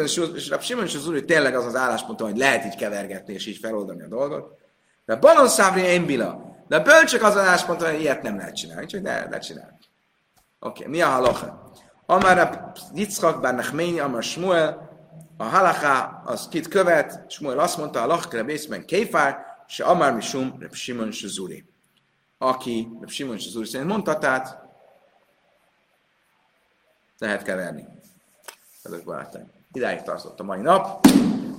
Rab 0.49 0.61
Simon 0.61 0.87
Zuri 0.87 1.25
tényleg 1.25 1.55
az 1.55 1.65
az 1.65 1.75
állásponton, 1.75 2.29
hogy 2.29 2.37
lehet 2.37 2.65
így 2.65 2.75
kevergetni 2.75 3.33
és 3.33 3.45
így 3.45 3.57
feloldani 3.57 4.01
a 4.01 4.07
dolgot. 4.07 4.57
De 5.05 5.15
Balon 5.15 5.47
Szávri 5.47 5.81
én 5.81 6.05
bila. 6.05 6.55
De 6.67 6.75
a 6.75 6.81
bölcsök 6.81 7.23
az 7.23 7.37
állásponton, 7.37 7.91
hogy 7.91 8.01
ilyet 8.01 8.21
nem 8.21 8.37
lehet 8.37 8.55
csinálni, 8.55 8.85
csak 8.85 9.01
ne, 9.01 9.25
ne 9.25 9.39
csinálni. 9.39 9.77
Oké, 10.59 10.79
okay. 10.79 10.91
mi 10.91 11.01
a 11.01 11.07
halacha? 11.07 11.71
Amár 12.05 12.37
a 12.37 12.71
Yitzchak 12.93 13.41
bár 13.41 13.55
Nechményi, 13.55 13.99
amár 13.99 14.23
Shmuel, 14.23 14.89
a 15.37 15.43
halacha 15.43 16.21
az 16.25 16.47
kit 16.47 16.67
követ, 16.67 17.31
Shmuel 17.31 17.59
azt 17.59 17.77
mondta, 17.77 18.01
a 18.01 18.07
lachkere 18.07 18.43
bészben 18.43 18.85
kéfár, 18.85 19.37
se 19.67 19.83
amár 19.83 20.13
mi 20.13 20.21
sum, 20.21 20.55
Reb 20.59 20.73
Simon 20.73 21.11
Zuri. 21.11 21.70
Aki 22.43 22.87
Simon 23.07 23.39
Zuri 23.39 23.65
szerint 23.65 23.89
mondta, 23.89 24.17
tehát 24.17 24.57
lehet 27.17 27.43
keverni. 27.43 27.85
Kedves 28.83 29.01
barátaim. 29.01 29.51
Idáig 29.73 30.01
tartott 30.01 30.39
a 30.39 30.43
mai 30.43 30.61
nap. 30.61 31.07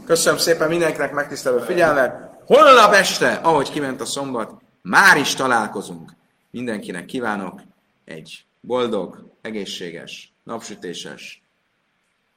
Köszönöm 0.05 0.39
szépen 0.39 0.68
mindenkinek 0.68 1.12
megtisztelő 1.12 1.59
figyelmet. 1.59 2.30
Holnap 2.47 2.93
este, 2.93 3.33
ahogy 3.33 3.70
kiment 3.70 4.01
a 4.01 4.05
szombat, 4.05 4.62
már 4.80 5.16
is 5.16 5.35
találkozunk. 5.35 6.12
Mindenkinek 6.51 7.05
kívánok 7.05 7.61
egy 8.05 8.45
boldog, 8.61 9.30
egészséges, 9.41 10.33
napsütéses 10.43 11.43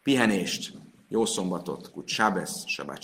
pihenést, 0.04 0.74
jó 1.08 1.26
szombatot, 1.26 1.92
kut 1.92 2.08
sábesz, 2.08 2.64
sabát. 2.68 3.02